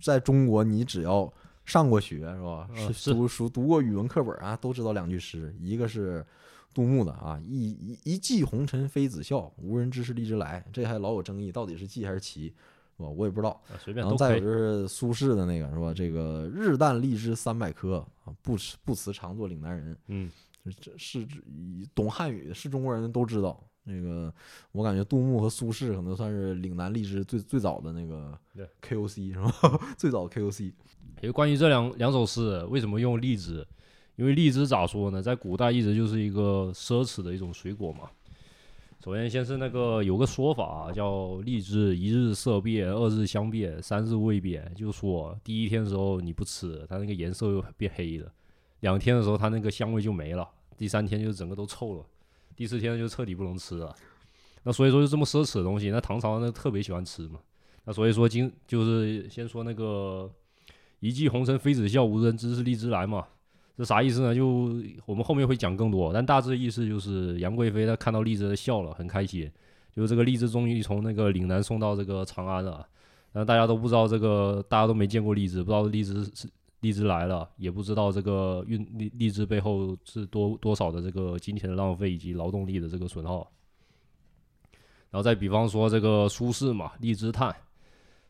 [0.00, 1.30] 在中国，你只要
[1.66, 2.66] 上过学是吧？
[2.74, 6.24] 嗯是读书读过语文课本啊，都知道两句诗，一个是
[6.72, 12.46] 杜牧的啊，“一一一骑红尘妃子笑，无人知是荔枝来”，这还老有争议，到底是骑还是骑，
[12.96, 13.08] 是吧？
[13.10, 13.50] 我也不知道。
[13.68, 14.40] 啊，随便然后再有。
[14.40, 15.92] 就是苏轼的那个是吧？
[15.94, 19.94] 这个日啖荔枝三百颗啊，不辞不辞常作岭南人。
[20.06, 20.53] 嗯，这
[20.96, 21.26] 是
[21.94, 23.62] 懂汉语是中国人都知道。
[23.86, 24.32] 那个
[24.72, 29.52] 我感觉杜牧和苏轼可能算是岭南荔枝最最早的那个对 KOC 是吧？
[29.98, 30.72] 最早的 KOC。
[31.20, 33.66] 也关于这两两首诗，为什么用荔枝？
[34.16, 38.08] 因为荔枝咋说呢，在古代一直就是一个奢侈的一种水果嘛。
[39.04, 48.26] 首先，先是那个有个说法叫荔枝一日色变，二日香变，三日味变，就是说第一天的时候你不吃，它那个颜色又变黑了；
[48.84, 50.44] 两天的时候它那个香味就没了；
[50.76, 52.02] 第三天就整个都臭了；
[52.54, 53.94] 第四天就彻底不能吃了。
[54.62, 57.40] 那所以说就这么奢侈的东西，那唐朝那特别喜欢吃嘛。
[57.86, 60.30] 那所以说今就是先说那个
[61.00, 63.26] 一骑红尘妃子笑，无人知是荔枝来嘛。
[63.74, 64.34] 这啥意思呢？
[64.34, 64.46] 就
[65.06, 69.50] 我们后面会讲更多，但大致意思就是杨贵妃她看到荔枝笑了，很开心，
[69.96, 72.86] 就是这个荔枝终于从那个岭南送到这个长安了。
[73.32, 76.46] 但大家都不知道这个，大家都没见过荔枝，不知道荔枝是
[76.84, 83.50] 荔枝来了，也不知道这个运荔荔枝背后是多多少的这个金钱的浪费以及劳动力的这个损耗。
[85.10, 87.50] 然后再比方说这个苏轼嘛，《荔枝叹》，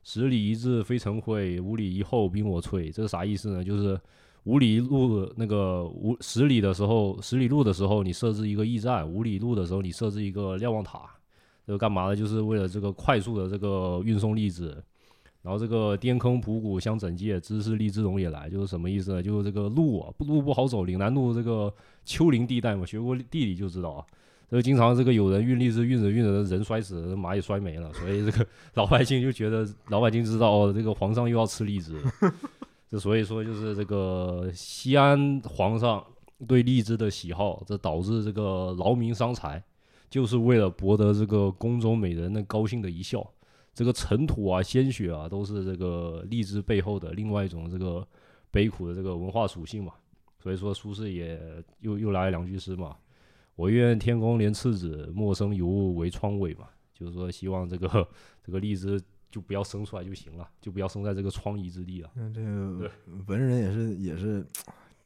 [0.05, 2.93] 十里一至非尘灰，五里一后兵我摧。
[2.93, 3.65] 这是啥意思呢？
[3.65, 4.01] 就是
[4.45, 11.11] 五里路那个五十里的时候，十里路的时候你设置一个驿站，五里路的时候你设置一个瞭望塔，
[11.67, 12.15] 这个干嘛呢？
[12.15, 14.81] 就是为了这个快速的这个运送荔枝。
[15.45, 19.23] 然后这个滇坑浦谷相整界，知是荔枝龙也来，就是什么意思呢？
[19.23, 21.71] 就是这个路啊，路不好走，岭南路这个
[22.03, 24.07] 丘陵地带嘛，学过地理就知道啊。
[24.49, 32.03] 这个经常这个有人运荔枝，运着运着人摔死，马也摔没了，所以这个老百姓就觉得老百姓知道哦，这个皇上又要吃荔枝，
[32.91, 36.03] 这所以说就是这个西安皇上
[36.49, 39.63] 对荔枝的喜好，这导致这个劳民伤财，
[40.09, 43.29] 就是为了博得这个宫中美人的高兴的一笑。
[43.75, 48.07] 这个尘土啊、鲜血啊，都是这个荔枝背后的另外一种这个
[48.51, 49.93] 悲苦的这个文化属性嘛。
[50.39, 51.41] 所以说，苏轼也
[51.81, 52.95] 又又来了两句诗嘛
[53.57, 58.07] ：“我愿天公怜赤子，莫生尤物为疮痿嘛。”就是说，希望这个
[58.45, 62.11] 这个荔枝就不要生出来就行了，就不要生在这个疮痍之地了。
[62.15, 62.91] 那这个
[63.27, 64.47] 文人也是也是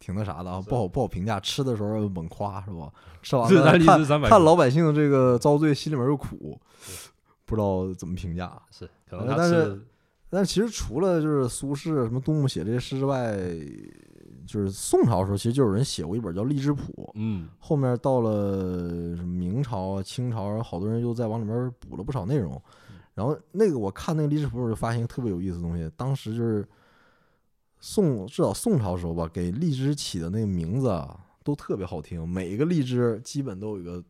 [0.01, 1.39] 挺那啥的啊，不好不好评价。
[1.41, 2.93] 吃的时候猛夸是吧？
[3.23, 6.61] 吃完了看看老百姓这个遭罪，心里面又苦。
[7.49, 9.83] 不知道怎么评价，是可能，但是，
[10.29, 13.35] 但是其实除了就是苏轼什么杜牧写这些诗之外，
[14.47, 22.61] 就是宋朝的时候，其实就有人写过一本叫《荔枝谱》，嗯，后面到了明朝啊、清朝，好多人又在往里面补了不少内容。
[23.15, 26.67] 然后那个我看那个《荔枝谱》，就发现一个特别有意思的东西，当时就是
[27.81, 34.05] 宋至少宋朝时候吧，给荔枝起的那个名字啊，都特别好听，每一个荔枝基本都有一个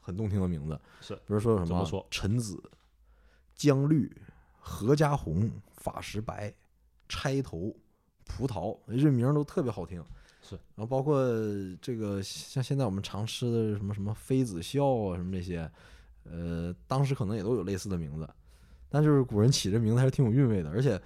[0.00, 2.62] 很动听的名字，是，比如说什么陈子。
[3.54, 4.10] 姜绿、
[4.58, 6.52] 何家红、法石白、
[7.08, 7.74] 钗头、
[8.24, 10.04] 葡萄，这名都特别好听。
[10.40, 11.24] 是，然后包括
[11.80, 15.70] 这个像现在我们常吃的什么什么妃子笑啊，什么这些，
[16.24, 18.28] 呃，当时可能也都有类似的名字。
[18.88, 20.70] 但就是古人起这名字还是挺有韵味的。
[20.70, 21.00] 而且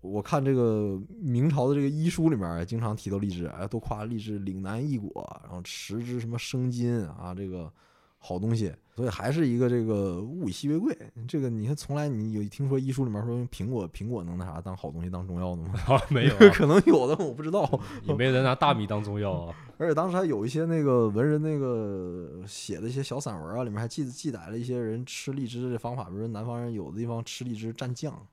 [0.00, 7.72] 我看这个明朝的这个医书里面，经常提到荔枝，哎，都夸荔枝岭南异果，然后食之什么生津啊，这个。
[8.18, 10.96] 好东西，所以还是一个这个物以稀为贵。
[11.28, 15.74] 这个你看，从来你有听说医书里面说用苹果，苹果能那啥当好东西当中药的吗？
[16.10, 17.80] 没有， 可能有的我不知道。
[18.02, 19.54] 也没人拿大米当中药啊。
[19.78, 28.26] 而且当时还有一些那个文人那个写的一些小散文啊，里面还记记载了一些人吃荔枝的方法，比如说南方人有的地方吃荔枝蘸酱。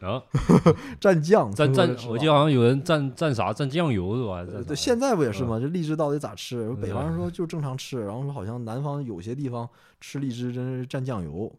[0.00, 0.22] 啊，
[1.00, 4.62] 蘸酱，蘸蘸，我记得好像有人蘸蘸啥，蘸酱油是吧？
[4.64, 5.58] 对，现在不也是吗？
[5.58, 6.72] 这荔枝到底咋吃？
[6.74, 9.68] 北方人说就正常吃，然后说好像南方有些地方
[10.00, 11.52] 吃荔枝真是蘸酱油。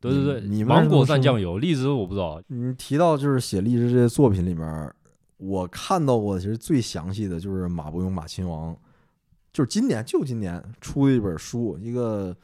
[0.00, 2.40] 对对对，你芒果蘸酱油，荔枝我不知道。
[2.46, 4.94] 你提到就是写荔枝这些作品里面，
[5.38, 8.76] 我看到过其实最详细的就是马伯庸马亲王，
[9.52, 12.36] 就是今年就今年出的一本书，一个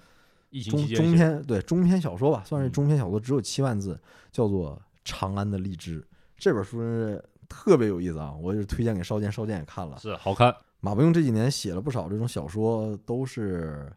[0.68, 3.96] 中中篇对中篇小说吧，算是中篇小说，只有七万字，
[4.32, 4.82] 叫做。
[5.04, 8.34] 长安的荔枝这本书是特别有意思啊！
[8.40, 10.54] 我就推荐给少剑，少剑也看了，是好看。
[10.80, 13.92] 马伯庸这几年写了不少这种小说，都是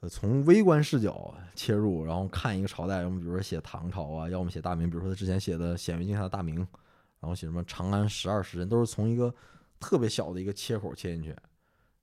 [0.00, 6.56] 呃从微观视角切入，然后看一个朝代，要么比如说写唐朝啊，要么写大明，比如说他之前写的《显微镜下的大明》，
[7.20, 9.34] 然后写什么《长安十二时辰》，都是从一个
[9.78, 11.36] 特别小的一个切口切进去，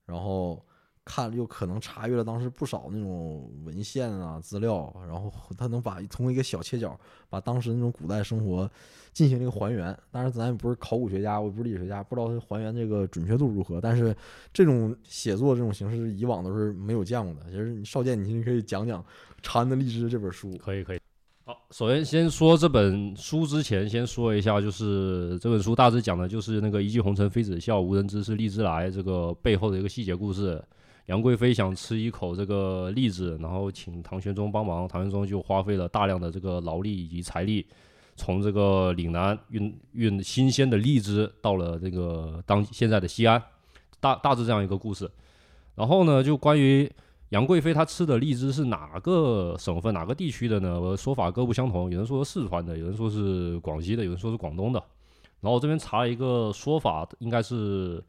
[0.05, 0.63] 然后。
[1.05, 6.97] 看又可能查阅了当时不少那种文献啊资料，然后他能把通过一个小切角
[7.29, 8.69] 把当时那种古代生活
[9.11, 9.95] 进行一个还原。
[10.11, 13.81] 当然咱也不是考古学家，我也不是历史学家，不知道他还原这个准确度如何。
[13.81, 14.15] 但是
[14.53, 17.41] 这种写作这种形式以往都是没有见过的。
[17.49, 19.01] 其实少剑，你可以讲讲
[19.41, 20.55] 《长安的荔枝》这本书。
[20.57, 20.99] 可以可以。
[21.45, 30.63] 好，首先先说这本书之前，先说一下，就是这本书大致讲的就是那个一骑红尘妃子笑，无人知是荔枝来这个背后的一个细节故事。
[31.07, 37.67] 杨贵妃想吃一口这个荔枝，然后请唐玄宗帮忙，唐玄宗就花费了大量的这个劳力以及财力，
[38.15, 43.43] 从这个岭南运运新鲜的荔枝到了这个当现在的西安，
[43.99, 45.11] 大大致这样一个故事。
[45.75, 46.89] 然后呢，就关于
[47.29, 50.95] 杨贵妃她吃的荔枝是哪个省份、哪个地区的呢？
[50.95, 54.81] 说法各不相同，有人说是四川的，有人说是广西的，有人说是广东的。
[55.41, 58.01] 然后我这边查了一个说法，应该是。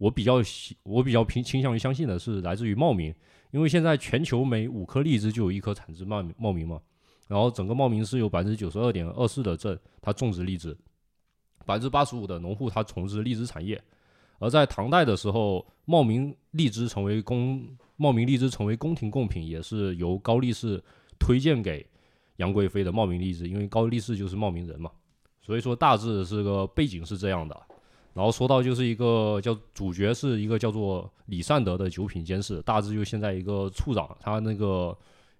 [0.00, 0.36] 我比较
[0.82, 3.14] 我比较偏倾向于相信的是来自于茂名，
[3.50, 6.80] 因为现在全球每五颗荔枝就有一颗产自茂茂名嘛，
[7.28, 10.74] 然后整个茂名是有百分之九十二点二四的镇它种植荔枝，
[11.66, 13.78] 百分之八十五的农户他从事荔枝产业，
[14.38, 17.62] 而在唐代的时候，茂名荔枝成为宫
[17.96, 20.82] 茂名荔枝成为宫廷贡品，也是由高力士
[21.18, 21.86] 推荐给
[22.36, 24.90] 杨贵妃的茂名荔枝，因为高力士就是茂名人嘛，
[25.42, 27.54] 所以说大致是个背景是这样的。
[28.12, 34.96] 然后说到就是一个叫主角是一个叫做李善德的九品监事，大致就现在一个处长，他那个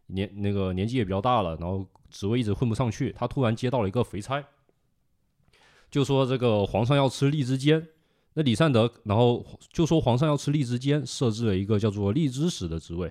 [0.07, 4.45] 年那个年纪也比较大了，然后职位一直混不上去，他突然接到了一个肥差，
[5.91, 7.85] 就说这个皇上要吃荔枝煎，
[8.35, 13.07] 那李善德然后就说皇上要吃荔枝煎，设置了一个叫做荔枝使的职位，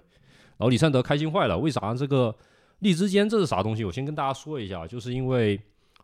[0.58, 2.34] 然后李善德开心坏了，为啥这个
[2.80, 3.84] 荔枝煎这是啥东西？
[3.84, 5.60] 我先跟大家说一下，就是因为。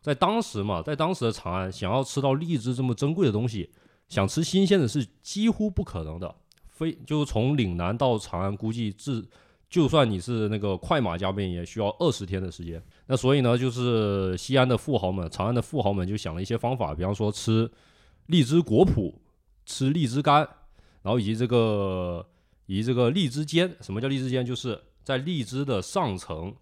[0.06, 3.68] 在当时嘛，在当时的长安，想要吃到荔枝这么珍贵的东西，
[4.08, 6.32] 想吃新鲜的是几乎不可能的。
[6.68, 9.26] 非就从岭南到长安，估计至
[9.68, 12.80] 就算你是那个快马加鞭，也需要二十天的时间。
[13.08, 17.68] 那所以呢，就是西安的富豪们、长安的富豪们就想了一些方法，比方说吃
[18.26, 19.12] 荔枝果脯、
[19.64, 20.48] 吃荔枝干，
[21.02, 22.24] 然后以及这个
[22.66, 23.76] 以及这个荔枝煎。
[23.80, 24.46] 什么叫荔枝煎？
[24.46, 26.54] 就是在荔枝的上层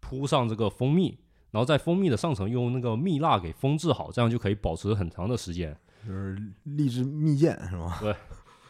[0.00, 1.16] 铺上这个蜂蜜。
[1.50, 5.76] 然后在蜂蜜的上层用那个蜜蜡给封制好，这样就可以保持很长的时间。
[6.06, 7.98] 就是荔枝蜜饯是吗？
[8.00, 8.14] 对，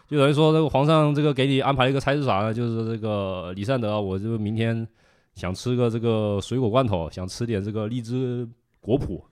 [0.09, 2.55] 就等于说这个皇上这个给你安排一个差事啥呢？
[2.55, 4.87] 就是这个李善德，我就明天
[5.35, 8.49] 想吃个这个水果罐头，想吃点这个荔枝
[8.81, 9.23] 果脯，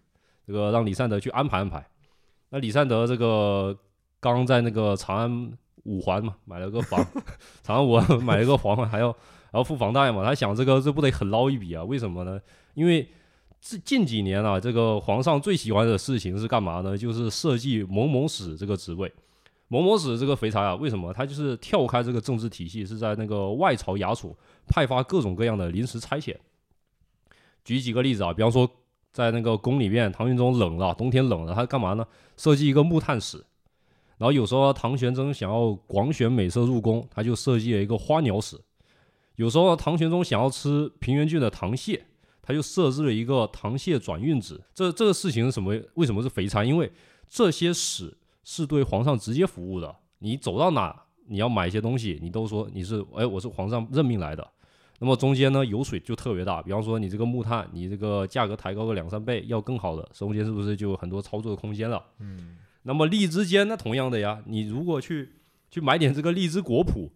[0.46, 1.84] 这个让李善德去安排安排。
[2.50, 3.76] 那李善德这个
[4.20, 5.52] 刚在那个长安
[5.84, 7.04] 五环嘛买了个房，
[7.64, 9.10] 长安五环 买了个房还要
[9.50, 11.82] 还要付房贷嘛，他想这个这不得很捞一笔啊？
[11.82, 12.38] 为什么呢？
[12.74, 13.08] 因为
[13.68, 16.96] 这近几年啊，这个皇上最喜欢的事情是干嘛呢？
[16.96, 19.12] 就是设计某某使这个职位。
[19.66, 24.36] 某某使这个肥差啊，为什么他就是跳开这个政治体系，是在那个外朝衙署
[24.68, 26.36] 派发各种各样的临时差遣。
[27.64, 28.70] 举几个例子啊，比方说
[29.12, 32.06] 在那个宫里面，唐玄宗冷了，冬天冷了，他干嘛呢？
[32.36, 33.38] 设计一个木炭使。
[34.16, 38.56] 然后有时候唐玄宗想要广选美色入宫，他就设计了一个花鸟使。
[39.34, 42.06] 有时候唐玄宗想要吃平原郡的糖蟹。
[42.46, 45.74] 他就设置了一个糖蟹转运旨，这这个事情是什么？
[45.94, 46.62] 为什么是肥差？
[46.62, 46.88] 因为
[47.28, 49.96] 这些使是对皇上直接服务的。
[50.20, 54.48] 你走到哪，你要买一些东西，你都说你是哎，我是皇上任命来的。
[55.00, 56.62] 那么中间呢，油水就特别大。
[56.62, 62.02] 比方说，你这个木炭，你这个价格抬高个两三倍，要更好的，中间是不是就有很多操作的空间了？
[62.20, 62.56] 嗯。
[62.84, 65.32] 那么荔枝间那同样的呀，你如果去
[65.68, 67.10] 去买点这个荔枝果脯，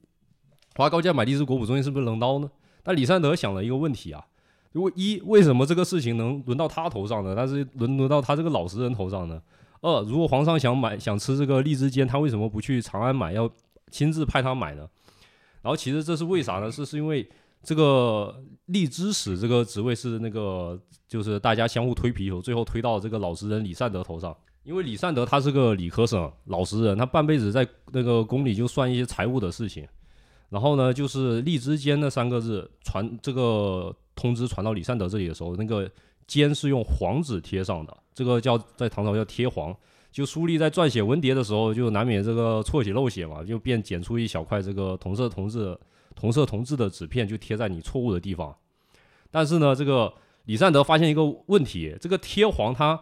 [0.74, 2.50] 花高价买荔枝果脯，中间是不是扔刀呢？
[2.82, 4.26] 但李善德想了一个问题啊。
[4.72, 7.34] 如果一为什么这个事情能轮到他头上呢？
[7.36, 9.42] 但是轮轮到他这个老实人头上呢？
[9.80, 13.50] 二如果皇上想买想吃这个荔枝煎，他为什么不去长安买，要
[13.90, 14.86] 亲自派他买呢？
[15.62, 16.70] 然后其实这是为啥呢？
[16.70, 17.28] 是是因为
[17.64, 20.78] 这个荔枝使这个职位是那个
[21.08, 24.36] 就是大家相互推皮球，最后推到这个老实人李善德头上。
[24.62, 29.84] 因为李善德他是个理科生，老实人，他半辈子在那个宫里就算一些财务的事情。
[30.48, 33.92] 然后呢，就是荔枝煎那三个字传这个。
[34.20, 35.90] 通知传到李善德这里的时候，那个
[36.28, 39.74] 笺是用黄纸贴上的，这个叫在唐朝叫贴黄。
[40.12, 45.78] 就书吏在撰写文牒的时候，就难免这个错写漏写嘛，就便剪出一小块这个同色同字、
[46.14, 48.54] 同色同字的纸片，就贴在你错误的地方。
[49.30, 50.12] 但是呢，这个
[50.46, 53.00] 李善德发现一个问题，这个贴黄他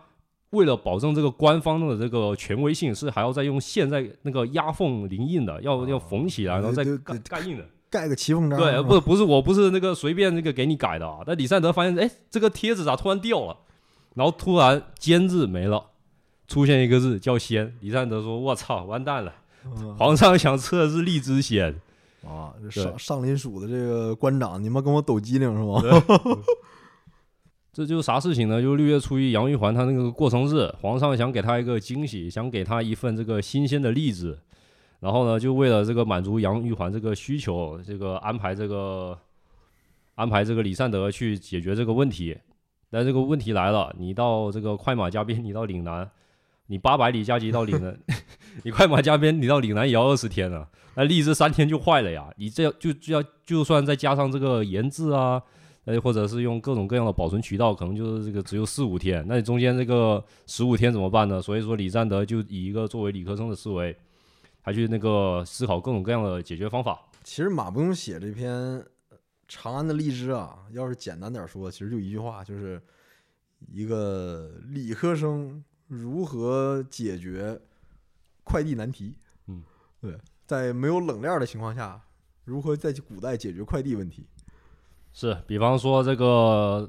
[0.50, 7.64] 为了保证这个官方的这个权威性，是还要再用线在那个压缝临印的，要要缝起来，然后再盖盖印的。
[7.90, 11.20] 盖个骑缝章，对，不不是我不是那个随便那个给你改的啊。
[11.26, 13.56] 但李善德发现，哎，这个贴纸咋突然掉了？
[14.14, 15.84] 然后突然“监”字没了，
[16.48, 17.72] 出现一个字叫“仙”。
[17.80, 19.32] 李善德说：“我操，完蛋了！
[19.96, 21.72] 皇上想吃的是荔枝仙
[22.26, 22.52] 啊！
[22.70, 25.80] 上上林署的这个官长，你妈跟我抖机灵是吗？
[27.72, 28.60] 这就是啥事情呢？
[28.60, 34.36] 就是六月初一，杨玉环他那个过生日，皇上想给她一个惊喜，想给她一份这个新鲜的荔枝。
[35.00, 39.16] 然后呢，就为了这个满足杨玉环这个需求，这个安排这个
[40.16, 42.36] 安排这个李善德去解决这个问题。
[42.90, 46.10] 但这个问题来了，你到这个快马加鞭，你到岭南，
[46.66, 47.96] 你八百里加急到岭南，
[48.64, 50.66] 你快马加鞭，你到岭南也要二十天呢。
[50.94, 52.28] 那荔枝三天就坏了呀！
[52.36, 55.40] 你这样就就要就算再加上这个研制啊，
[55.84, 59.24] 呃，或者是用各种各样的保存渠道，可能就是这个只有四五天。
[59.28, 61.40] 那你中间这个十五天怎么办呢？
[61.40, 63.96] 所以说李善德就以一个作为理科生的思维。
[64.68, 67.00] 还去那个思考各种各样的解决方法。
[67.24, 68.84] 其实马不用写这篇
[69.48, 72.78] 长安的荔枝啊，要是简单点说，其实就一句话，就是
[73.72, 77.58] 一个理科生如何解决
[78.44, 79.16] 快递难题。
[79.46, 79.62] 嗯，
[80.02, 81.98] 对，在没有冷链的情况下，
[82.44, 84.26] 如何在古代解决快递问题？
[85.14, 86.86] 是，比方说这个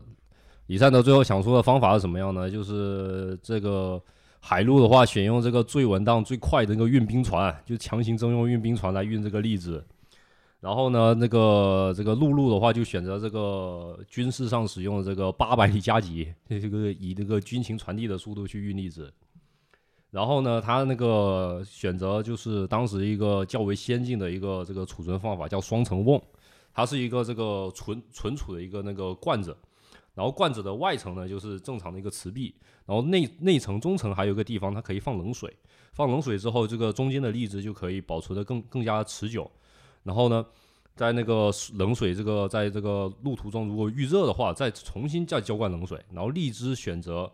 [0.65, 2.51] 李善德最后想出的方法是什么样呢？
[2.51, 4.03] 就是这个。
[4.39, 9.83] 海路的话，选用这个最稳当、最快的那个运兵船，就强行征用运兵船来运这个荔枝。
[10.61, 19.11] 然后呢，那个这个陆路的话，就选择这个军事上使用的这个八百里加急，这个以这个军情传递的速度去运荔枝。
[20.11, 26.21] 然后呢，他那个选择就是当时一个较为先进的一个这个储存方法，叫双层瓮。
[26.73, 29.55] 它是一个这个存存储的一个那个罐子，
[30.19, 32.53] 然后罐子的外层呢就是正常的一个瓷壁，
[32.85, 35.55] 然后内内层、中层还有一个地方它可以放冷水，
[35.93, 39.49] 放冷水之后，这个中间的荔枝就可以保存的更更加持久。
[40.03, 40.45] 然后呢，
[40.93, 47.31] 在那个冷水这个在这个路途中如果遇热的话，再重新再浇灌冷水，然后荔枝选择。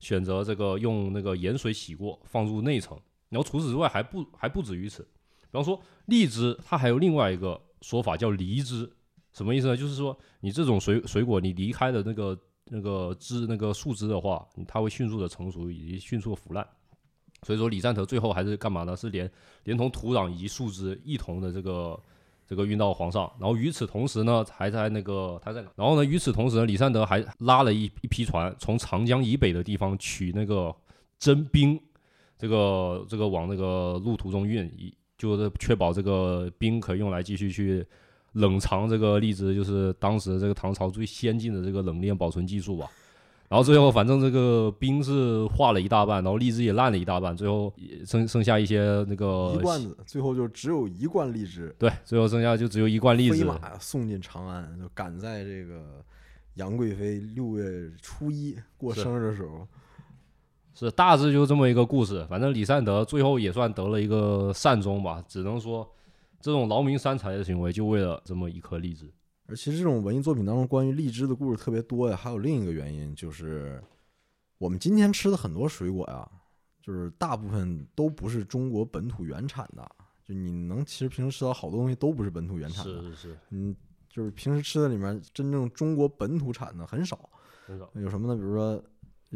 [0.00, 2.98] 选择这个用那个盐水洗过，放入内层。
[3.30, 5.02] 然后除此之外还不还不止于此。
[5.02, 8.92] 比方说荔枝，它还有另外一个说法叫离枝，
[9.34, 9.76] 什么意思呢？
[9.76, 16.66] 就是说你这种水水果，你离开了那个那个枝那个树枝的话，它会迅速的成熟以及迅速的腐烂。
[17.42, 18.96] 所以说李善德最后还是干嘛呢？
[18.96, 19.30] 是连
[19.64, 22.00] 连同土壤以及树枝一同的这个。
[22.46, 25.70] 这个运到皇上，然后与此同时呢，还在那个他在哪？
[25.76, 30.72] 然后呢，与此同时呢，李善德还拉了一一批船，从长江以北的地方取那个
[31.18, 31.80] 真冰，
[32.36, 37.84] 这个这个往那个路途中运，以就是确保这个冰可以用来继续去
[38.34, 42.88] 冷藏这个荔枝，就是当时这个唐朝最先进的这个冷链保存技术吧。
[43.48, 47.72] 然后最后，反正这个冰是化了一大半，然后荔枝也烂了一大半，最后
[48.04, 51.72] 剩剩下一些那个一罐子，最后就只有一罐荔枝。
[51.78, 53.36] 对，最后剩下就只有一罐荔枝。
[53.36, 56.02] 飞马送进长安，就赶在这个
[56.54, 59.68] 杨贵妃六月初一过生日的时候。
[60.76, 62.26] 是大致就这么一个故事。
[62.28, 65.88] 反正李善德最后也算得了一个善终吧，只能说
[66.44, 69.10] 这种劳民伤财的行为，就为了这么一颗荔枝。
[69.46, 73.82] 而其实这种文艺作品当中关于荔枝的故事特别多呀，还有另一个原因就是，
[74.58, 76.30] 我们今天吃的很多水果呀，
[76.82, 79.90] 就是大部分都不是中国本土原产的。
[80.22, 83.74] 就你能其实平时吃到好多东西都不是本土原产的，是是是，嗯，
[84.10, 87.26] 就是平时吃的里面真正中国本土产的很少，
[87.64, 87.88] 很少。
[87.94, 88.36] 有什么呢？
[88.36, 88.84] 比如说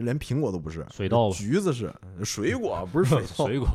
[0.02, 1.92] 连苹果都不是，水稻，橘子是
[2.24, 3.68] 水果， 不是水稻，水果。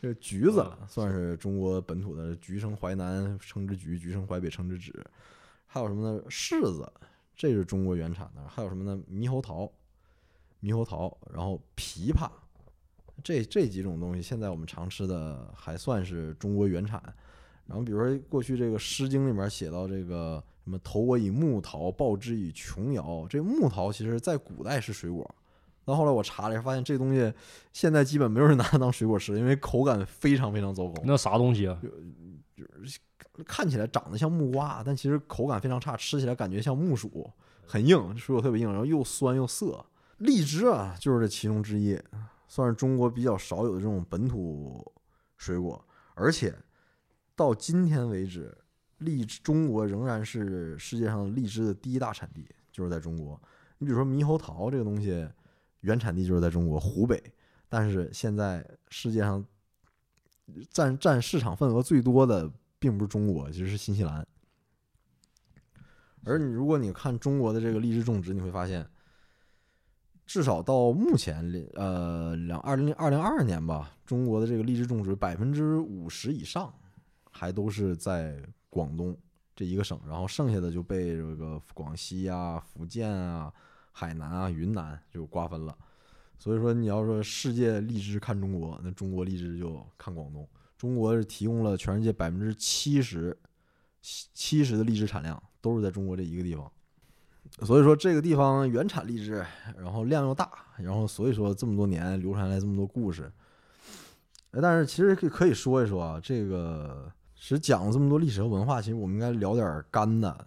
[0.00, 4.92] 这橘子算是中国本土的，橘生淮南称之橘，橘生淮北称之枳。
[5.66, 6.22] 还有什么呢？
[6.30, 6.90] 柿子，
[7.36, 8.48] 这是中国原产的。
[8.48, 9.02] 还有什么呢？
[9.10, 9.70] 猕猴桃，
[10.62, 12.30] 猕猴桃，然后枇杷，
[13.24, 17.02] 这这几种东西，现在我们常吃的还算是中国原产。
[17.66, 25.34] 然后比如说过去这个《诗经》里面写到这个什么“投我以木桃，报之以琼瑶”，这木桃其实在古代是水果。
[25.88, 27.32] 到后来我查了一下，发现这东西
[27.72, 31.02] 现在基本没有人拿它当水果吃，因为口感非常非常糟糕。
[31.04, 31.80] 那啥东西啊？
[31.82, 31.88] 就
[32.54, 33.00] 就是。
[33.46, 37.30] 看起来长得像木瓜，但其实口感非常差，吃起来感觉像木薯，
[37.64, 39.84] 很硬，水果特别硬，然后又酸又涩。
[40.16, 41.96] 荔枝啊，就是这其中之一，
[42.48, 44.84] 算是中国比较少有的这种本土
[45.36, 45.80] 水果。
[46.14, 46.52] 而且
[47.36, 48.52] 到今天为止，
[48.98, 53.40] 荔枝中国仍然是世界上荔枝的第一大产地，就是在中国。
[53.78, 55.24] 你比如说猕猴桃这个东西，
[55.80, 57.22] 原产地就是在中国湖北，
[57.68, 59.44] 但是现在世界上
[60.70, 62.50] 占占市场份额最多的。
[62.80, 64.24] 并不是中国，其实是新西兰。
[66.22, 68.88] 而你如果你看中国的这个荔枝种植，你会发现，
[70.24, 71.42] 至少到目前，
[71.74, 76.72] 呃，两二零二零二二年吧，中国的这个荔枝种植百分之五十以上
[77.32, 79.18] 还都是在广东
[79.56, 83.52] 这一个省，然后剩下的就被这个广西啊、福建啊、
[83.98, 85.76] 海南啊、云南就瓜分了。
[86.38, 90.48] 所以说，你要说世界荔枝看中国，那中国荔枝就看广东。
[90.76, 93.36] 中国是提供了全世界百分之七十
[94.00, 96.70] 七十的荔枝产量，都是在中国这一个地方。
[97.64, 99.44] 所以说这个地方原产荔枝，
[99.76, 103.32] 然后量又大，然后所以说这么多年流传来这么多故事。
[104.52, 110.46] 但是其实可可以说一说啊，这个其实讲了这么多历史和文化，其实我们应该聊点干的，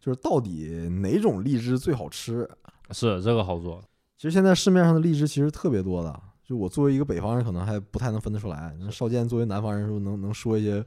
[0.00, 2.50] 就是到底哪种荔枝最好吃？
[2.92, 3.82] 是这个好做。
[4.16, 6.22] 其实现在市面上的荔枝其实特别多的。
[6.44, 8.76] 就我作为一个北方人，可能还不太能分得出来。
[8.80, 10.84] 那少剑作为南方人，说能能说一些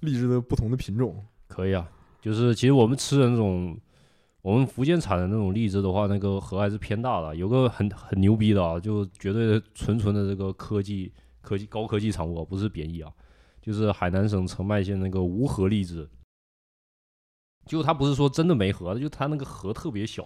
[0.00, 1.24] 荔枝的不同的品种？
[1.48, 1.90] 可以啊，
[2.20, 3.80] 就是其实我们吃的那种，
[4.42, 7.34] 我们福建产的那种荔枝的话，那个核还是偏大的。
[7.34, 13.10] 有个很很牛逼的啊，就绝对纯纯的这个科技科技高科技产物，不是贬义啊。
[13.62, 16.06] 就是海南省澄迈县那个无核荔枝，
[17.64, 20.24] 就它不是说真的没核，就它那个核特别小。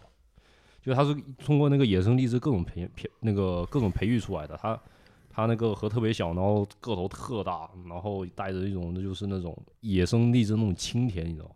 [0.82, 1.14] 就它是
[1.44, 4.80] 通过那个野生荔枝各种培培那个各种培育出来的，它
[5.28, 11.54] 它那个核特别小，然后个头特大，然后带着一种那就是那种野生荔枝那种清甜，你知道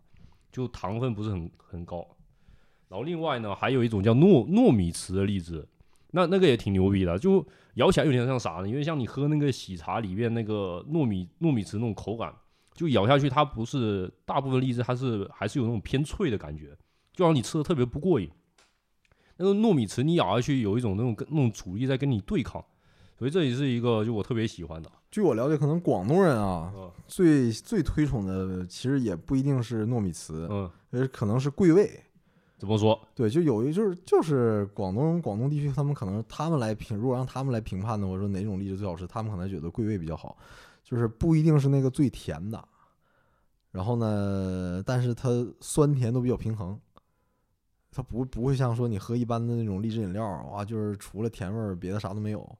[0.51, 2.07] 就糖分不是很很高。
[2.87, 5.67] 然后另外呢，还有一种叫糯糯米糍的荔枝，
[6.11, 8.67] 那那个也挺牛逼的，就咬起来有点像啥呢？
[8.67, 12.33] 因为像你喝那个喜茶里面那个糯米糯米糍那种口感，
[12.73, 16.77] 就咬下去它不是大部分荔枝它是还是有那种偏脆的感觉，
[17.11, 18.29] 就让你吃的特别不过瘾。
[19.37, 22.63] 那个糯米糍你咬下去有一种那种跟那种阻力在跟你对抗，
[23.17, 24.91] 所以这也是一个就我特别喜欢的。
[25.11, 31.89] 据我了解，可能广东人啊嗯最最推崇的其实也不一定是糯米糍，嗯，呃，可能是桂味。
[32.57, 32.97] 怎么说？
[33.13, 40.37] 对，就有一就是就是广东广东地区，他们可能他们来评，如果让他们来评判的，我说哪种荔枝最好吃，他们可能觉得桂味比较好，
[40.81, 42.65] 就是不一定是那个最甜的，
[43.71, 45.29] 然后呢，但是它
[45.59, 46.79] 酸甜都比较平衡，
[47.95, 52.57] 它不不会像说你喝一般的那种荔枝饮料，啊，就是除了甜味儿别的啥都没有，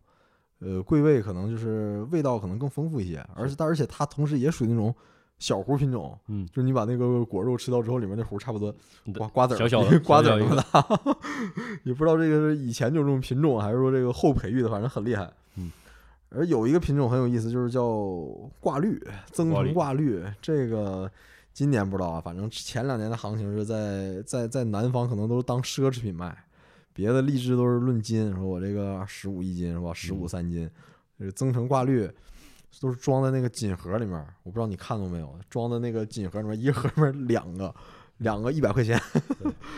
[0.60, 4.96] 呃，桂味可能就是味道可能更丰富一些，而且但而且它同时也属于那种
[5.38, 8.74] 小核品种，嗯，就是你把那个果肉吃到之后，里面那核差不多
[9.18, 10.88] 瓜瓜子儿小小的 瓜子儿那么大，
[11.84, 15.30] 也不知道这个是以前就这种品种，还是说这个后培育的，反正很厉害。
[15.58, 15.70] 嗯，
[16.30, 17.86] 而有一个品种很有意思，就是叫
[18.62, 18.98] 挂绿，
[19.34, 20.24] 增城挂绿。
[20.42, 21.12] 这个
[21.56, 26.38] 今年不知道啊，反正前两年的行情是在在在南方可能都是当奢侈品卖，
[26.94, 29.94] 别的荔枝都是论斤，说我这个十五一斤是吧？
[29.94, 30.70] 十五嗯三斤，
[31.18, 32.08] 这个增城挂绿。
[32.82, 35.34] 都是装在那个锦盒里面，我不知道你看过没有？
[35.50, 37.74] 装在那个锦盒里面，一个盒里面两个，
[38.18, 39.00] 两个一百块钱，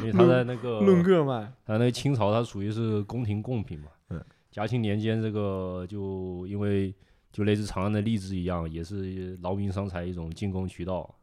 [0.01, 1.53] 因为 他在那个论个卖。
[1.63, 3.89] 它那个清朝它属于是宫廷贡品嘛。
[4.09, 4.19] 嗯。
[4.49, 6.91] 嘉庆年间，这个就因为
[7.31, 11.13] 就类似长安的荔枝一样，也是劳民伤财一种进贡渠道。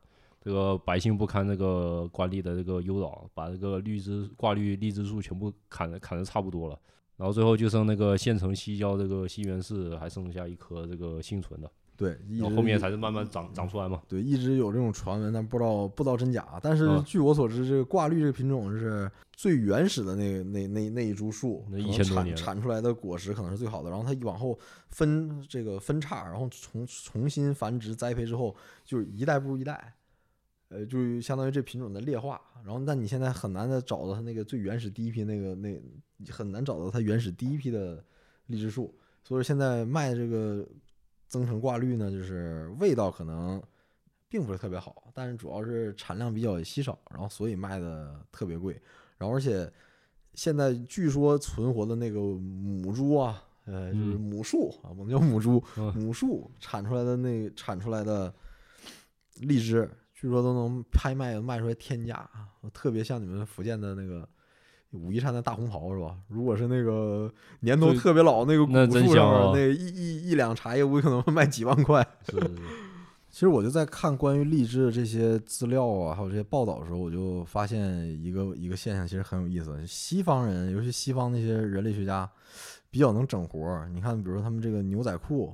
[0.45, 6.79] 这个百姓不堪这个官吏的这个诱导，把这个绿枝挂绿荔枝树全部砍的砍的差不多了。
[7.17, 14.03] 然后最后就剩那个县城西郊这个西园寺还剩下一棵这个幸存的，对，一后后面才是慢慢长长出来嘛。
[14.07, 16.59] 对，一直有这种传闻，但不知道不知道真假。
[16.61, 23.89] 但是啊据我所知，这个挂绿这个品种是最原始的那那那那一株树，那可能1000多年产产出来的果实可能是最好的。
[23.89, 24.59] 然后它往后
[24.91, 29.95] 分这个分叉，然后重重新繁殖栽培之后，就是一代不如一代。
[30.69, 35.81] 呃，就相当于这品种的劣化，然后但你现在很难的找到它那个最原始第一批那个那
[36.31, 38.05] 很难找到它原始第一批的
[38.47, 40.67] 荔枝树，所以现在卖这个
[41.29, 43.63] 增城挂绿呢，就是味道可能
[44.29, 48.81] 并不是特别好，但是主要是产量比较稀少，然后所以卖的特别贵，
[49.17, 49.71] 然后而且
[50.35, 54.21] 现在据说存活的那个母猪啊，呃，就是嗯。
[54.21, 55.95] 母树啊，我们叫母株，嗯。
[55.97, 58.35] 母树产出来的那产出来的
[59.37, 62.27] 荔枝，据说都能拍卖卖出来天价，
[62.73, 64.27] 特别像你们福建的那个。
[64.93, 66.17] 武夷山的大红袍是吧？
[66.29, 72.01] 如果是那个年头特别老那个古树上面，真香啊那一一一两茶叶屋可能会 卖几万块。
[72.29, 72.55] 是是是，
[73.29, 79.85] 其实我就在看关于荔枝的这些资料啊，还有这些报道的时候，我就发现一个一个现象，其实很有意思。
[79.85, 82.31] 西方人，尤其西方那些人类学家，
[82.89, 83.89] 比较能整活儿。
[83.89, 85.53] 你看，比如说他们这个牛仔裤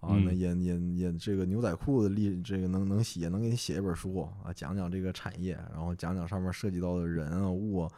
[0.00, 7.90] 啊，那嗯也也也这个牛仔裤的历，这个能能写，能给你写一本书啊，讲讲这个产业，然后讲讲上面涉及到的人啊物啊。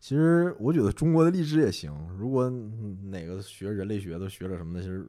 [0.00, 5.04] 其实我觉得中国的荔枝也行，如果嗯哪个学人类学的学者什么的，其实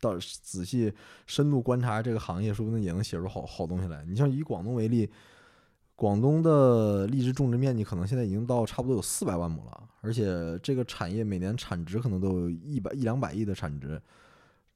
[0.00, 0.90] 到仔细
[1.26, 4.02] 深度观察这个行业，说不定也能写出好好东西来。
[4.08, 5.10] 你像以广东为例，
[5.94, 14.00] 广东的荔枝种植面积可能现在已经到差不多有四百万亩了，而且这个产业每年产值可能都有一百一两百亿的产值。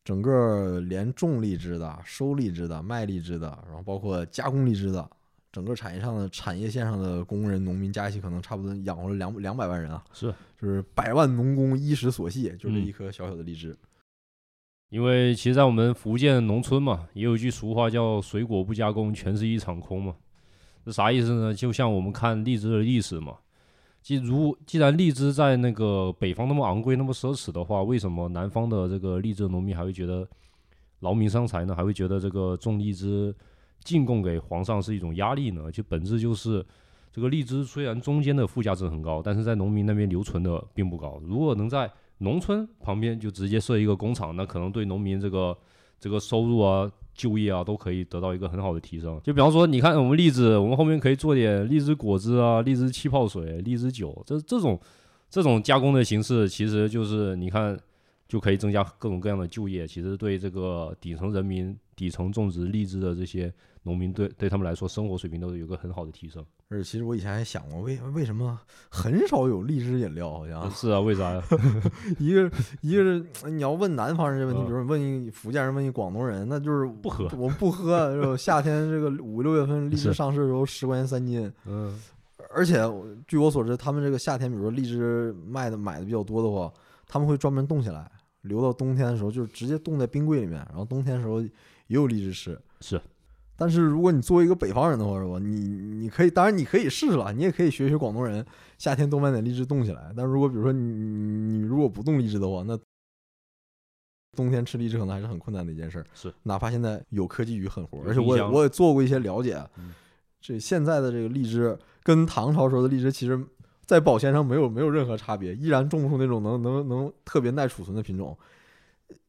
[0.06, 5.10] 整个连种荔枝的、收荔枝的、卖荔枝的，然后包括加工荔枝的，
[5.50, 10.04] 整个产业上的产业线上的工人、农民加一起，可能差不多养活了两两百万人啊。
[10.12, 13.76] 是就是百万农工衣食所系，就这嗯一颗小小的荔枝。
[14.90, 20.14] 因为其实，在我们福建农村嘛，也有一句俗话叫“水果不加工，全是一场空”嘛。
[20.84, 21.52] 这啥意思呢？
[21.52, 23.38] 就像我们看荔枝的历史嘛，
[24.06, 30.24] 既如既然荔枝在那个北方那么昂贵、那么奢侈的话，为什么南方的这个荔枝农民还会觉得
[31.00, 31.74] 劳民伤财呢？
[31.74, 33.34] 还会觉得这个种荔枝
[33.82, 35.72] 进贡给皇上是一种压力呢？
[35.72, 36.64] 就本质就是，
[37.12, 41.20] 这个荔枝虽然中间的附加值很高，但是在农民那边留存的并不高。
[41.24, 45.58] 如果能在农村旁边就直接设一个工厂，那可能对农民这个
[45.98, 49.18] 这个收入啊、就业啊都可以得到一个很好的提升。
[49.24, 54.78] 就比方说，你看我们荔枝，我们后面可以做点荔枝果汁啊、荔枝气泡水、荔枝酒，这这种
[55.30, 57.78] 这种加工的形式，其实就是你看
[58.28, 59.86] 就可以增加各种各样的就业。
[59.86, 63.52] 其实对这个底层人民、底层种植荔枝的这些
[63.84, 66.44] 农民，对对他们来说，生活水平都有个很好的提升。
[66.68, 68.58] 而且其实我以前还想过，为为什么
[68.88, 70.30] 很少有荔枝饮料？
[70.30, 71.42] 好像是啊，为啥呀？
[72.18, 72.50] 一 个
[72.80, 78.36] 一个是你要问南方人这问题，嗯比如问一福建人，问一广东人，那就是不喝我们不喝。
[78.36, 81.52] 夏天这个五六月份荔枝上市的时候，十块钱三斤。
[81.66, 81.96] 嗯，
[82.52, 82.80] 而且
[83.28, 86.72] 据我所知，他们这个夏天，比如说荔枝卖的买的比较多的话，
[87.06, 88.10] 他们会专门冻起来，
[88.42, 91.50] 留到冬天的时候，就是直接冻在冰柜里面，然后冬天的时候也
[91.86, 92.58] 有荔枝吃。
[92.80, 93.00] 是，
[93.56, 95.38] 但是如果你作为一个北方人的话，是吧？
[95.38, 98.44] 你你可以，当然你可以试试了，你也可以学学广东人，
[98.78, 100.12] 夏天多买点荔枝冻起来。
[100.16, 102.78] 但如果比如说你你如果不冻荔枝的话，那
[104.36, 106.06] 冬天吃荔枝可能还是很困难的一件事儿。
[106.14, 109.94] 是，哪怕现在有科技与狠活，而且我也我也做过一些了解嗯，
[110.40, 113.42] 这现在的这个荔枝跟唐朝时候的荔枝其实。
[113.86, 118.36] 在保鲜上没有没有任何差别，依然种不出那种能能能特别耐储存的品种。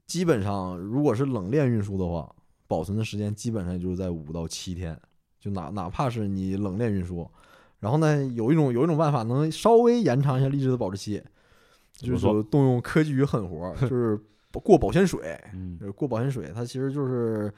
[0.08, 2.28] 基本上，如果是冷链运输的话，
[2.68, 5.00] 保存的时间基本上就是在五到七天。
[5.40, 7.30] 就哪哪怕是你冷链运输，
[7.80, 11.22] 然后呢，有一种有一种办法能稍微延长一下荔枝的保质期，
[11.94, 14.20] 就是动用科技与狠活儿，就 是
[14.52, 15.40] 过保鲜水。
[15.96, 17.54] 过保鲜水，它其实就是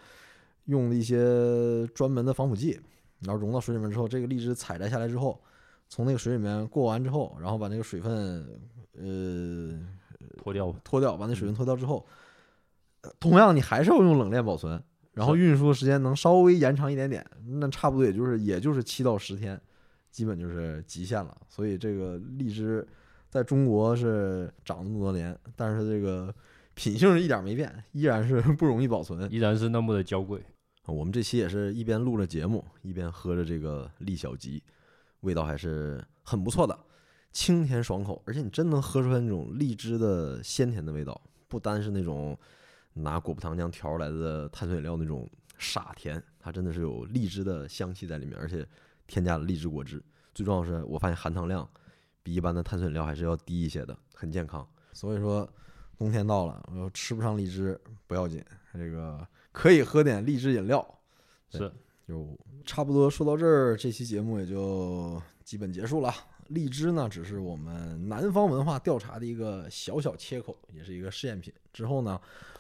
[0.65, 2.77] 用了一些专门的防腐剂，
[3.21, 5.41] 然后融到水里面之后，这个荔枝采摘下来之后，
[5.87, 8.45] 从那个水里面过完之后，然后把那个水分
[8.97, 9.79] 呃
[10.37, 12.05] 脱掉脱掉，把那水分脱掉之后，
[13.01, 14.83] 呃同样你还是要用冷链保存，
[15.19, 17.25] 然后运输的时间能稍微延长一点点，
[17.59, 19.59] 那差不多也就是也就是七到十天，
[20.09, 21.37] 基本就是极限了。
[21.49, 22.87] 所以这个荔枝
[23.29, 26.33] 在中国是长那么多年，但是这个
[26.73, 29.29] 品性是一点没变，依然是不容易保存。
[29.29, 30.41] 依然是那么的娇贵。
[30.85, 34.63] 我们这期也是一边录着节目，一边喝着这个利小吉，
[35.19, 36.79] 味道还是很不错的，
[37.33, 42.39] 清甜爽口，而且你真能喝出来那种荔枝的鲜甜的味道，不单是那种
[42.93, 48.67] 拿果葡糖浆调出来的碳酸饮料那种傻甜，它真的是有荔枝的香气在里面，而且
[49.07, 50.01] 添加了荔枝果汁。
[50.33, 51.69] 最重要的是，我发现含糖量
[52.23, 54.67] 比一般的碳酸饮料还是要低一些的，很健康。
[54.93, 55.47] 所以说，
[55.97, 60.85] 冬天到了，我吃不上荔枝不要紧，这个可以喝点荔枝饮料。
[61.51, 61.71] 是，
[62.07, 66.13] 就差不多说到这儿，这期节目也就基本结束了。
[66.47, 71.53] 荔枝呢，只是我们南方文化调查的一个小小切口，也是一个试验品。
[71.71, 72.19] 之后呢，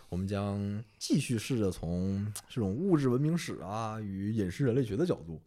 [0.09, 5.39] 我们将继续试着从这种物质文明史啊与饮食人类学的角度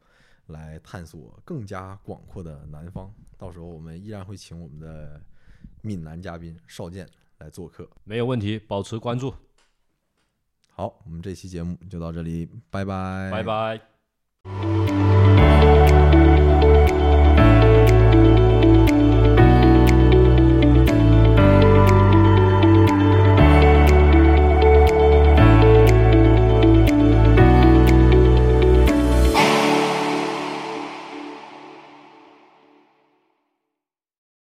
[0.47, 3.13] 来探索更加广阔的南方。
[3.37, 5.21] 到时候我们依然会请我们的
[5.81, 7.09] 闽南嘉宾邵健
[7.39, 7.89] 来做客。
[8.05, 9.35] 没有问题，保持关注，
[10.71, 15.41] 好，我们这期节目就到这里，拜拜，拜拜。